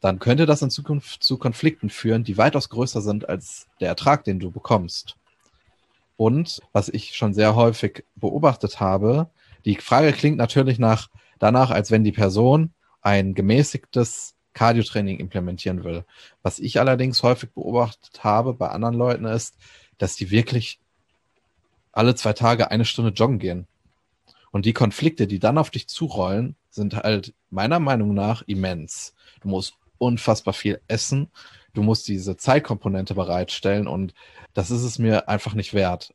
[0.00, 4.24] dann könnte das in Zukunft zu Konflikten führen, die weitaus größer sind als der Ertrag,
[4.24, 5.16] den du bekommst.
[6.16, 9.28] Und was ich schon sehr häufig beobachtet habe,
[9.64, 12.72] die Frage klingt natürlich nach, danach, als wenn die Person
[13.02, 16.04] ein gemäßigtes Cardiotraining implementieren will.
[16.42, 19.56] Was ich allerdings häufig beobachtet habe bei anderen Leuten ist,
[19.98, 20.78] dass die wirklich
[21.92, 23.66] alle zwei Tage eine Stunde joggen gehen.
[24.50, 29.14] Und die Konflikte, die dann auf dich zurollen, sind halt meiner Meinung nach immens.
[29.40, 31.28] Du musst unfassbar viel essen.
[31.72, 34.14] Du musst diese Zeitkomponente bereitstellen und
[34.54, 36.12] das ist es mir einfach nicht wert.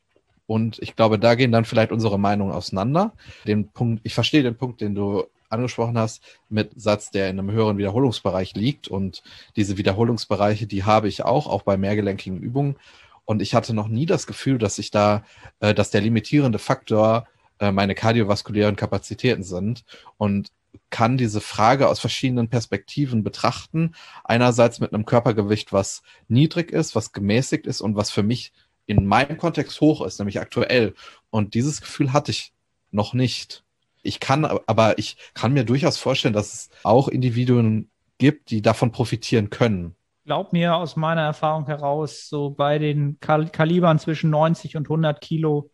[0.48, 3.14] Und ich glaube, da gehen dann vielleicht unsere Meinungen auseinander.
[3.48, 7.52] Den Punkt, ich verstehe den Punkt, den du angesprochen hast, mit Satz, der in einem
[7.52, 8.88] höheren Wiederholungsbereich liegt.
[8.88, 9.24] Und
[9.56, 12.76] diese Wiederholungsbereiche, die habe ich auch, auch bei mehrgelenkigen Übungen.
[13.24, 15.24] Und ich hatte noch nie das Gefühl, dass ich da,
[15.60, 17.28] äh, dass der limitierende Faktor
[17.60, 19.84] äh, meine kardiovaskulären Kapazitäten sind
[20.18, 20.52] und
[20.90, 23.96] kann diese Frage aus verschiedenen Perspektiven betrachten.
[24.24, 28.54] Einerseits mit einem Körpergewicht, was niedrig ist, was gemäßigt ist und was für mich
[28.86, 30.94] in meinem Kontext hoch ist, nämlich aktuell.
[31.30, 32.54] Und dieses Gefühl hatte ich
[32.92, 33.64] noch nicht.
[34.04, 38.92] Ich kann, aber ich kann mir durchaus vorstellen, dass es auch Individuen gibt, die davon
[38.92, 39.96] profitieren können.
[40.26, 45.22] Glaub mir aus meiner Erfahrung heraus, so bei den Kal Kalibern zwischen 90 und 100
[45.22, 45.70] Kilo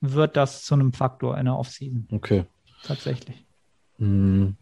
[0.00, 2.08] wird das zu einem Faktor in der Offseason.
[2.12, 2.44] Okay.
[2.82, 3.44] Tatsächlich.
[3.98, 4.56] Hm.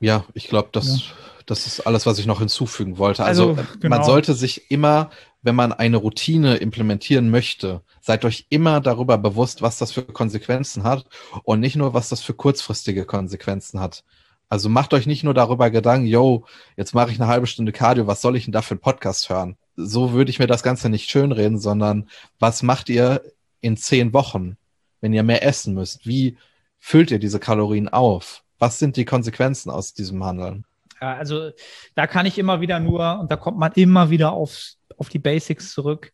[0.00, 1.06] Ja, ich glaube, das, ja.
[1.46, 3.24] das ist alles, was ich noch hinzufügen wollte.
[3.24, 3.96] Also, also genau.
[3.96, 5.10] man sollte sich immer,
[5.42, 10.84] wenn man eine Routine implementieren möchte, seid euch immer darüber bewusst, was das für Konsequenzen
[10.84, 11.06] hat
[11.42, 14.04] und nicht nur, was das für kurzfristige Konsequenzen hat.
[14.48, 16.44] Also macht euch nicht nur darüber Gedanken, yo,
[16.76, 19.30] jetzt mache ich eine halbe Stunde Cardio, was soll ich denn da für einen Podcast
[19.30, 19.56] hören?
[19.76, 23.22] So würde ich mir das Ganze nicht schönreden, sondern was macht ihr
[23.64, 24.56] in zehn Wochen,
[25.00, 26.06] wenn ihr mehr essen müsst?
[26.06, 26.36] Wie
[26.78, 28.44] füllt ihr diese Kalorien auf?
[28.58, 30.64] Was sind die Konsequenzen aus diesem Handeln?
[31.00, 31.50] Ja, also
[31.94, 35.18] da kann ich immer wieder nur, und da kommt man immer wieder auf, auf die
[35.18, 36.12] Basics zurück.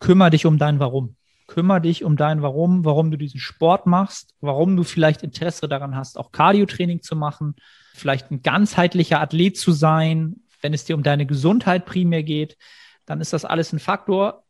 [0.00, 1.16] Kümmer dich um dein Warum.
[1.46, 5.94] Kümmer dich um dein Warum, warum du diesen Sport machst, warum du vielleicht Interesse daran
[5.94, 7.54] hast, auch Cardio-Training zu machen,
[7.94, 12.56] vielleicht ein ganzheitlicher Athlet zu sein, wenn es dir um deine Gesundheit primär geht,
[13.04, 14.43] dann ist das alles ein Faktor.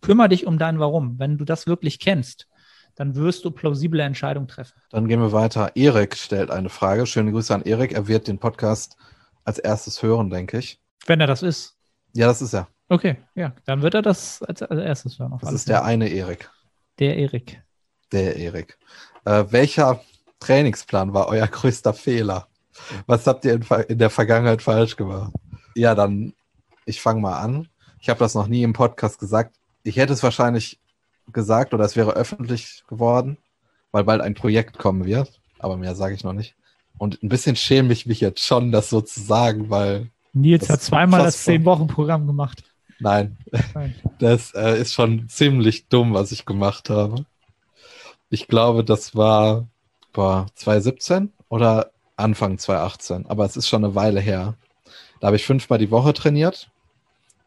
[0.00, 1.18] Kümmer dich um dein Warum.
[1.18, 2.48] Wenn du das wirklich kennst,
[2.94, 4.74] dann wirst du plausible Entscheidungen treffen.
[4.90, 5.72] Dann gehen wir weiter.
[5.74, 7.06] Erik stellt eine Frage.
[7.06, 7.92] Schöne Grüße an Erik.
[7.92, 8.96] Er wird den Podcast
[9.44, 10.80] als erstes hören, denke ich.
[11.06, 11.76] Wenn er das ist.
[12.12, 12.68] Ja, das ist er.
[12.88, 15.38] Okay, ja, dann wird er das als, als erstes hören.
[15.40, 16.50] Das ist der eine Erik.
[16.98, 17.62] Der Erik.
[18.10, 18.78] Der Erik.
[19.24, 20.00] Äh, welcher
[20.40, 22.48] Trainingsplan war euer größter Fehler?
[23.06, 25.32] Was habt ihr in, in der Vergangenheit falsch gemacht?
[25.74, 26.34] Ja, dann,
[26.84, 27.68] ich fange mal an.
[28.00, 29.56] Ich habe das noch nie im Podcast gesagt.
[29.82, 30.78] Ich hätte es wahrscheinlich
[31.32, 33.38] gesagt oder es wäre öffentlich geworden,
[33.92, 35.40] weil bald ein Projekt kommen wird.
[35.58, 36.54] Aber mehr sage ich noch nicht.
[36.98, 40.10] Und ein bisschen schäme ich mich jetzt schon, das so zu sagen, weil.
[40.32, 42.62] Nils hat zweimal das Zehn-Wochen-Programm gemacht.
[42.98, 43.38] Nein,
[43.74, 43.94] Nein.
[44.18, 47.24] das äh, ist schon ziemlich dumm, was ich gemacht habe.
[48.28, 49.66] Ich glaube, das war
[50.12, 54.54] boah, 2017 oder Anfang 2018, aber es ist schon eine Weile her.
[55.20, 56.70] Da habe ich fünfmal die Woche trainiert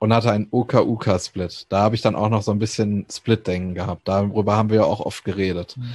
[0.03, 1.67] und hatte einen UK-UK-Split.
[1.69, 4.05] Da habe ich dann auch noch so ein bisschen Split-Denken gehabt.
[4.05, 5.77] Darüber haben wir ja auch oft geredet.
[5.77, 5.93] Mhm.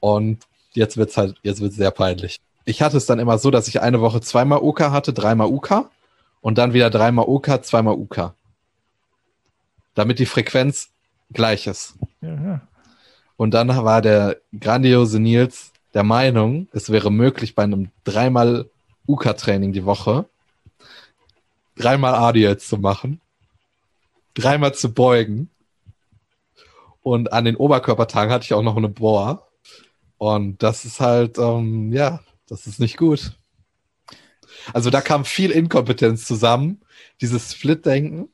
[0.00, 0.38] Und
[0.72, 2.40] jetzt wird es halt, jetzt wird sehr peinlich.
[2.64, 5.88] Ich hatte es dann immer so, dass ich eine Woche zweimal UK hatte, dreimal UK
[6.40, 8.32] und dann wieder dreimal UK, zweimal UK.
[9.94, 10.88] Damit die Frequenz
[11.32, 11.94] gleich ist.
[12.22, 12.60] Ja, ja.
[13.36, 18.68] Und dann war der grandiose Nils der Meinung, es wäre möglich bei einem dreimal
[19.06, 20.24] UK-Training die Woche
[21.76, 23.20] dreimal ADLs zu machen
[24.34, 25.50] dreimal zu beugen.
[27.02, 29.48] Und an den Oberkörpertagen hatte ich auch noch eine Bohr.
[30.18, 33.32] Und das ist halt, ähm, ja, das ist nicht gut.
[34.72, 36.80] Also da kam viel Inkompetenz zusammen,
[37.20, 38.28] dieses Split-Denken,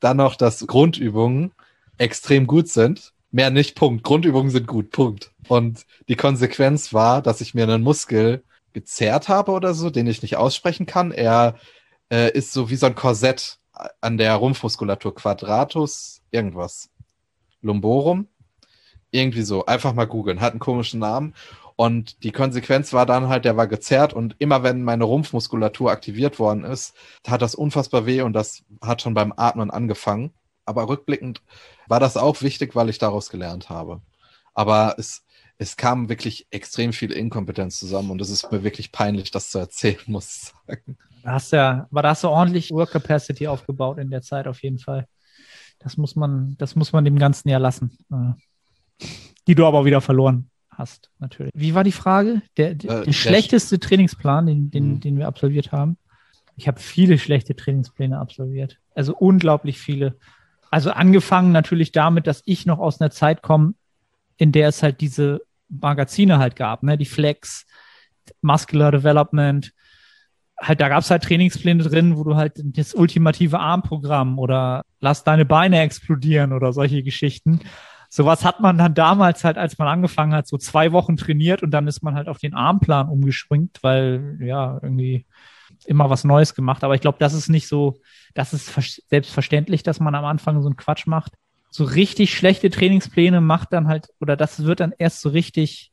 [0.00, 1.52] dann noch, dass Grundübungen
[1.98, 3.12] extrem gut sind.
[3.30, 4.02] Mehr nicht, Punkt.
[4.02, 5.32] Grundübungen sind gut, Punkt.
[5.46, 10.22] Und die Konsequenz war, dass ich mir einen Muskel gezerrt habe oder so, den ich
[10.22, 11.12] nicht aussprechen kann.
[11.12, 11.56] Er
[12.10, 13.59] äh, ist so wie so ein Korsett
[14.00, 16.90] an der Rumpfmuskulatur, Quadratus, irgendwas.
[17.62, 18.28] Lumborum.
[19.10, 19.66] Irgendwie so.
[19.66, 20.40] Einfach mal googeln.
[20.40, 21.34] Hat einen komischen Namen.
[21.80, 26.38] Und die Konsequenz war dann halt, der war gezerrt und immer wenn meine Rumpfmuskulatur aktiviert
[26.38, 26.94] worden ist,
[27.26, 30.34] hat das unfassbar weh und das hat schon beim Atmen angefangen.
[30.66, 31.40] Aber rückblickend
[31.88, 34.02] war das auch wichtig, weil ich daraus gelernt habe.
[34.52, 35.24] Aber es,
[35.56, 39.58] es kam wirklich extrem viel Inkompetenz zusammen und es ist mir wirklich peinlich, das zu
[39.58, 40.98] erzählen, muss ich sagen.
[41.22, 44.62] Da hast ja, aber da hast du ordentlich Work Capacity aufgebaut in der Zeit auf
[44.62, 45.06] jeden Fall.
[45.78, 47.96] Das muss man, das muss man dem Ganzen ja lassen.
[48.12, 49.06] Äh,
[49.46, 51.52] die du aber wieder verloren hast, natürlich.
[51.54, 52.42] Wie war die Frage?
[52.56, 55.00] Der, der, äh, schlechteste Trainingsplan, den, den, mhm.
[55.00, 55.96] den wir absolviert haben.
[56.56, 58.78] Ich habe viele schlechte Trainingspläne absolviert.
[58.94, 60.16] Also unglaublich viele.
[60.70, 63.74] Also angefangen natürlich damit, dass ich noch aus einer Zeit komme,
[64.36, 66.98] in der es halt diese Magazine halt gab, ne?
[66.98, 67.66] Die Flex,
[68.42, 69.72] Muscular Development,
[70.60, 75.24] halt, da gab es halt Trainingspläne drin, wo du halt das ultimative Armprogramm oder lass
[75.24, 77.60] deine Beine explodieren oder solche Geschichten.
[78.08, 81.70] Sowas hat man dann damals halt, als man angefangen hat, so zwei Wochen trainiert und
[81.70, 85.26] dann ist man halt auf den Armplan umgeschwingt, weil ja, irgendwie
[85.86, 86.84] immer was Neues gemacht.
[86.84, 88.00] Aber ich glaube, das ist nicht so,
[88.34, 88.74] das ist
[89.08, 91.32] selbstverständlich, dass man am Anfang so einen Quatsch macht.
[91.70, 95.89] So richtig schlechte Trainingspläne macht dann halt, oder das wird dann erst so richtig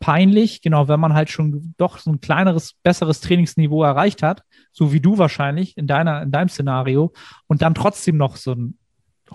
[0.00, 4.42] peinlich, genau, wenn man halt schon doch so ein kleineres, besseres Trainingsniveau erreicht hat,
[4.72, 7.12] so wie du wahrscheinlich in deiner, in deinem Szenario,
[7.46, 8.78] und dann trotzdem noch so ein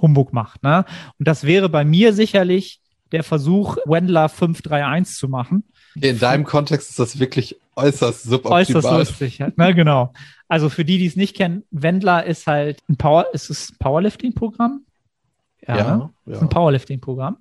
[0.01, 0.63] Humbug macht.
[0.63, 0.85] Ne?
[1.17, 2.81] Und das wäre bei mir sicherlich
[3.11, 5.63] der Versuch, Wendler 531 zu machen.
[5.95, 8.61] In deinem Kontext ist das wirklich äußerst suboptimal.
[8.61, 10.13] Äußerst lustig, ne, genau.
[10.47, 14.81] Also für die, die es nicht kennen, Wendler ist halt ein Power, ist es Powerlifting-Programm?
[15.67, 16.39] Ja, ja, ja.
[16.39, 17.37] ein Powerlifting-Programm.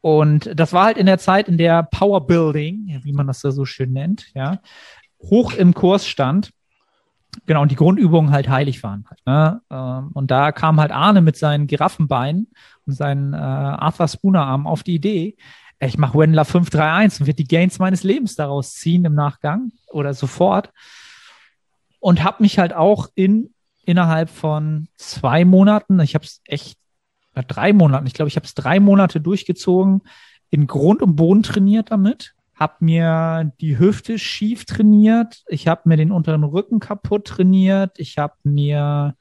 [0.00, 3.64] Und das war halt in der Zeit, in der Powerbuilding, wie man das da so
[3.64, 4.60] schön nennt, ja,
[5.22, 6.50] hoch im Kurs stand.
[7.46, 9.04] Genau, und die Grundübungen halt heilig waren.
[9.08, 9.60] Halt, ne?
[9.70, 12.48] Ähm, und da kam halt Arne mit seinen Giraffenbeinen
[12.86, 15.36] und seinen äh, Arthur Spooner Arm auf die Idee,
[15.80, 20.12] ich mache Wendler 531 und wird die Gains meines Lebens daraus ziehen im Nachgang oder
[20.12, 20.72] sofort.
[22.00, 23.50] Und habe mich halt auch in
[23.84, 26.78] innerhalb von zwei Monaten, ich habe es echt
[27.46, 30.02] drei Monaten, ich glaube, ich habe es drei Monate durchgezogen,
[30.50, 35.96] in Grund und Boden trainiert damit, habe mir die Hüfte schief trainiert, ich habe mir
[35.96, 39.14] den unteren Rücken kaputt trainiert, ich habe mir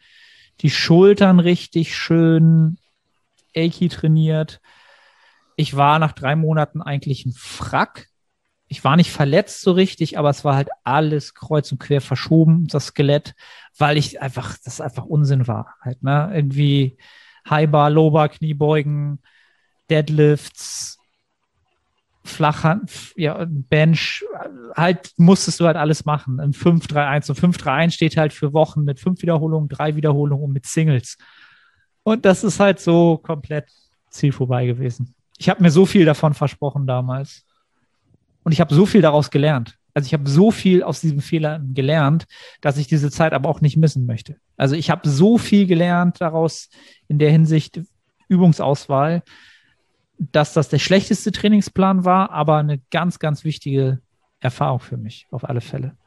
[0.62, 2.78] die Schultern richtig schön
[3.56, 4.60] achy trainiert.
[5.58, 8.08] ich war nach drei Monaten eigentlich ein Frack.
[8.68, 12.68] Ich war nicht verletzt so richtig, aber es war halt alles kreuz und quer verschoben,
[12.68, 13.34] das Skelett,
[13.78, 15.76] weil ich einfach, das einfach Unsinn war.
[15.82, 16.32] Halt, ne?
[16.34, 16.98] Irgendwie
[17.50, 19.20] Highbar, Lowbar, Kniebeugen,
[19.90, 20.98] Deadlifts,
[22.24, 24.24] Flachhand, ja, Bench,
[24.76, 26.40] halt musstest du halt alles machen.
[26.40, 27.30] Im 5-3-1.
[27.30, 31.18] Und 5-3-1 steht halt für Wochen mit fünf Wiederholungen, drei Wiederholungen und mit Singles.
[32.04, 33.70] Und das ist halt so komplett
[34.10, 35.16] Ziel vorbei gewesen.
[35.38, 37.46] Ich habe mir so viel davon versprochen damals.
[38.44, 39.77] Und ich habe so viel daraus gelernt.
[39.98, 42.28] Also ich habe so viel aus diesen Fehlern gelernt,
[42.62, 44.36] dass ich diese Zeit aber auch nicht missen möchte.
[44.56, 46.70] Also ich habe so viel gelernt daraus
[47.08, 47.82] in der Hinsicht
[48.28, 49.24] Übungsauswahl,
[50.20, 54.00] dass das der schlechteste Trainingsplan war, aber eine ganz, ganz wichtige
[54.40, 55.98] Erfahrung für mich, auf alle Fälle.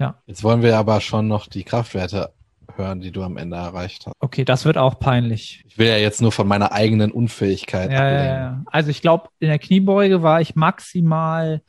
[0.00, 0.20] Ja.
[0.26, 2.32] Jetzt wollen wir aber schon noch die Kraftwerte
[2.74, 4.14] hören, die du am Ende erreicht hast.
[4.18, 5.62] Okay, das wird auch peinlich.
[5.68, 8.64] Ich will ja jetzt nur von meiner eigenen Unfähigkeit ja, ja, ja.
[8.66, 11.62] Also ich glaube, in der Kniebeuge war ich maximal,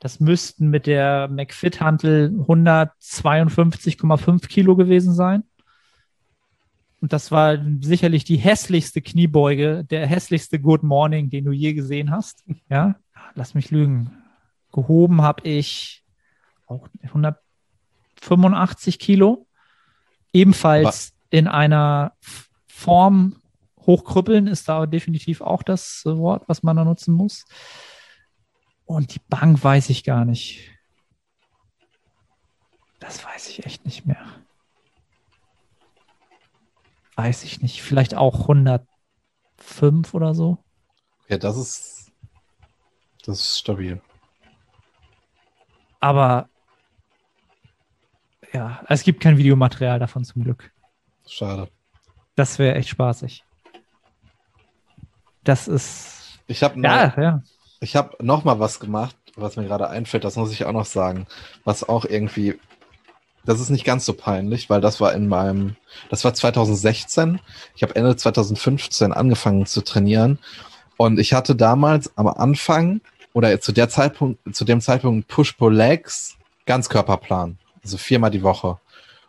[0.00, 5.44] das müssten mit der McFit-Hantel 152,5 Kilo gewesen sein.
[7.00, 12.10] Und das war sicherlich die hässlichste Kniebeuge, der hässlichste Good Morning, den du je gesehen
[12.10, 12.44] hast.
[12.68, 12.96] Ja,
[13.34, 14.10] lass mich lügen.
[14.72, 16.04] Gehoben habe ich
[16.66, 19.46] auch 185 Kilo.
[20.32, 21.12] Ebenfalls Was?
[21.30, 22.12] in einer
[22.66, 23.36] Form
[23.80, 27.46] hochkrüppeln ist da definitiv auch das Wort, was man da nutzen muss.
[28.88, 30.72] Und die Bank weiß ich gar nicht.
[32.98, 34.26] Das weiß ich echt nicht mehr
[37.18, 40.58] weiß ich nicht, vielleicht auch 105 oder so.
[41.26, 42.12] Ja, das ist,
[43.24, 44.00] das ist stabil.
[45.98, 46.48] Aber
[48.52, 50.72] ja, es gibt kein Videomaterial davon zum Glück.
[51.26, 51.68] Schade.
[52.36, 53.44] Das wäre echt spaßig.
[55.42, 56.38] Das ist.
[56.46, 57.42] Ich habe ja, ja.
[57.80, 60.24] Ich habe noch mal was gemacht, was mir gerade einfällt.
[60.24, 61.26] Das muss ich auch noch sagen,
[61.64, 62.58] was auch irgendwie
[63.48, 65.76] das ist nicht ganz so peinlich, weil das war in meinem,
[66.10, 67.40] das war 2016.
[67.74, 70.38] Ich habe Ende 2015 angefangen zu trainieren
[70.98, 73.00] und ich hatte damals am Anfang
[73.32, 78.78] oder zu der Zeitpunkt, zu dem Zeitpunkt Push-Pull-Legs Ganzkörperplan, also viermal die Woche.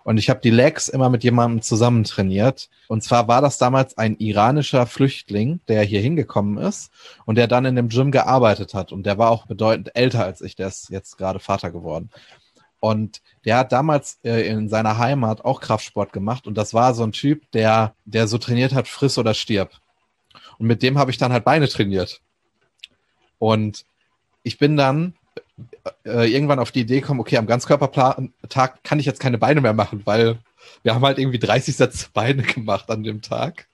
[0.03, 2.69] Und ich habe die Legs immer mit jemandem zusammen trainiert.
[2.87, 6.91] Und zwar war das damals ein iranischer Flüchtling, der hier hingekommen ist
[7.25, 8.91] und der dann in dem Gym gearbeitet hat.
[8.91, 12.09] Und der war auch bedeutend älter als ich, der ist jetzt gerade Vater geworden.
[12.79, 17.03] Und der hat damals äh, in seiner Heimat auch Kraftsport gemacht und das war so
[17.03, 19.71] ein Typ, der, der so trainiert hat, friss oder stirb.
[20.57, 22.21] Und mit dem habe ich dann halt Beine trainiert.
[23.37, 23.85] Und
[24.43, 25.13] ich bin dann
[26.09, 29.73] äh, irgendwann auf die Idee gekommen, okay, am Ganzkörpertag kann ich jetzt keine Beine mehr
[29.73, 30.39] machen, weil
[30.83, 33.67] wir haben halt irgendwie 30 Sätze Beine gemacht an dem Tag.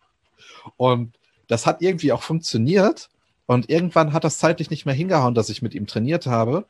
[0.78, 1.14] Und
[1.48, 3.10] das hat irgendwie auch funktioniert.
[3.48, 6.66] Und irgendwann hat das zeitlich nicht mehr hingehauen, dass ich mit ihm trainiert habe.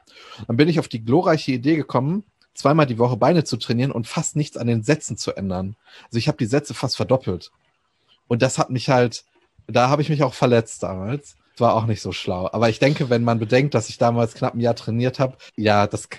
[0.47, 4.07] Dann bin ich auf die glorreiche Idee gekommen, zweimal die Woche Beine zu trainieren und
[4.07, 5.77] fast nichts an den Sätzen zu ändern.
[6.05, 7.51] Also ich habe die Sätze fast verdoppelt.
[8.27, 9.23] Und das hat mich halt,
[9.67, 11.37] da habe ich mich auch verletzt damals.
[11.57, 12.49] War auch nicht so schlau.
[12.51, 15.87] Aber ich denke, wenn man bedenkt, dass ich damals knapp ein Jahr trainiert habe, ja,
[15.87, 16.09] das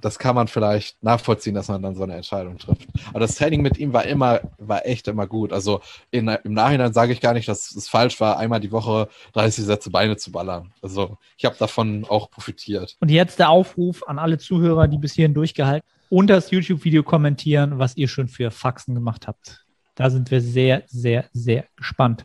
[0.00, 2.86] das kann man vielleicht nachvollziehen, dass man dann so eine Entscheidung trifft.
[3.10, 5.52] Aber das Training mit ihm war immer, war echt immer gut.
[5.52, 9.08] Also in, im Nachhinein sage ich gar nicht, dass es falsch war, einmal die Woche
[9.32, 10.72] 30 Sätze Beine zu ballern.
[10.82, 12.96] Also ich habe davon auch profitiert.
[13.00, 17.78] Und jetzt der Aufruf an alle Zuhörer, die bis hierhin durchgehalten, unter das YouTube-Video kommentieren,
[17.78, 19.63] was ihr schon für Faxen gemacht habt.
[19.94, 22.24] Da sind wir sehr, sehr, sehr gespannt.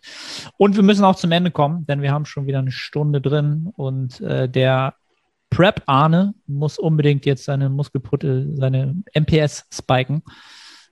[0.57, 3.71] Und wir müssen auch zum Ende kommen, denn wir haben schon wieder eine Stunde drin
[3.75, 4.95] und äh, der
[5.49, 10.23] Prep Arne muss unbedingt jetzt seine Muskelputte, seine MPS spiken,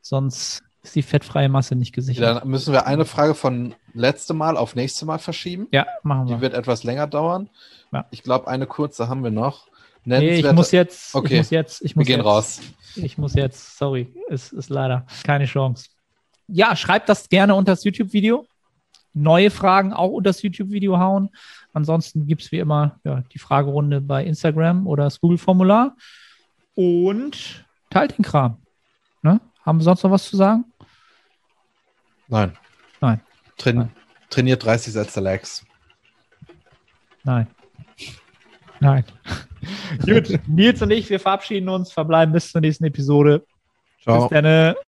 [0.01, 2.23] sonst ist die fettfreie Masse nicht gesichert.
[2.23, 5.67] Dann müssen wir eine Frage von letztem Mal auf nächste Mal verschieben.
[5.71, 6.36] Ja, machen wir.
[6.36, 7.49] Die wird etwas länger dauern.
[7.91, 8.05] Ja.
[8.11, 9.67] Ich glaube, eine kurze haben wir noch.
[10.05, 11.13] Nee, ich muss jetzt.
[11.13, 11.34] Okay.
[11.34, 11.82] Ich muss jetzt.
[11.82, 12.61] Ich muss wir gehen jetzt, raus.
[12.95, 13.78] Ich muss jetzt.
[13.78, 15.89] Sorry, es ist leider keine Chance.
[16.48, 18.45] Ja, schreibt das gerne unter das YouTube-Video.
[19.14, 21.30] Neue Fragen auch unter das YouTube-Video hauen.
[21.74, 25.95] Ansonsten gibt es wie immer ja, die Fragerunde bei Instagram oder das Google-Formular.
[26.76, 28.62] Und teilt den Kram.
[29.22, 29.41] Ne?
[29.66, 30.66] Haben wir sonst noch was zu sagen?
[32.28, 32.58] Nein.
[33.02, 33.22] Nein.
[33.58, 33.91] Train Nein.
[34.30, 35.66] Trainiert 30 Sätze Legs.
[37.24, 37.48] Nein.
[38.80, 39.04] Nein.
[40.06, 43.45] Gut, Nils und ich, wir verabschieden uns, verbleiben bis zur nächsten Episode.
[44.02, 44.28] Ciao.
[44.28, 44.76] Bis dann.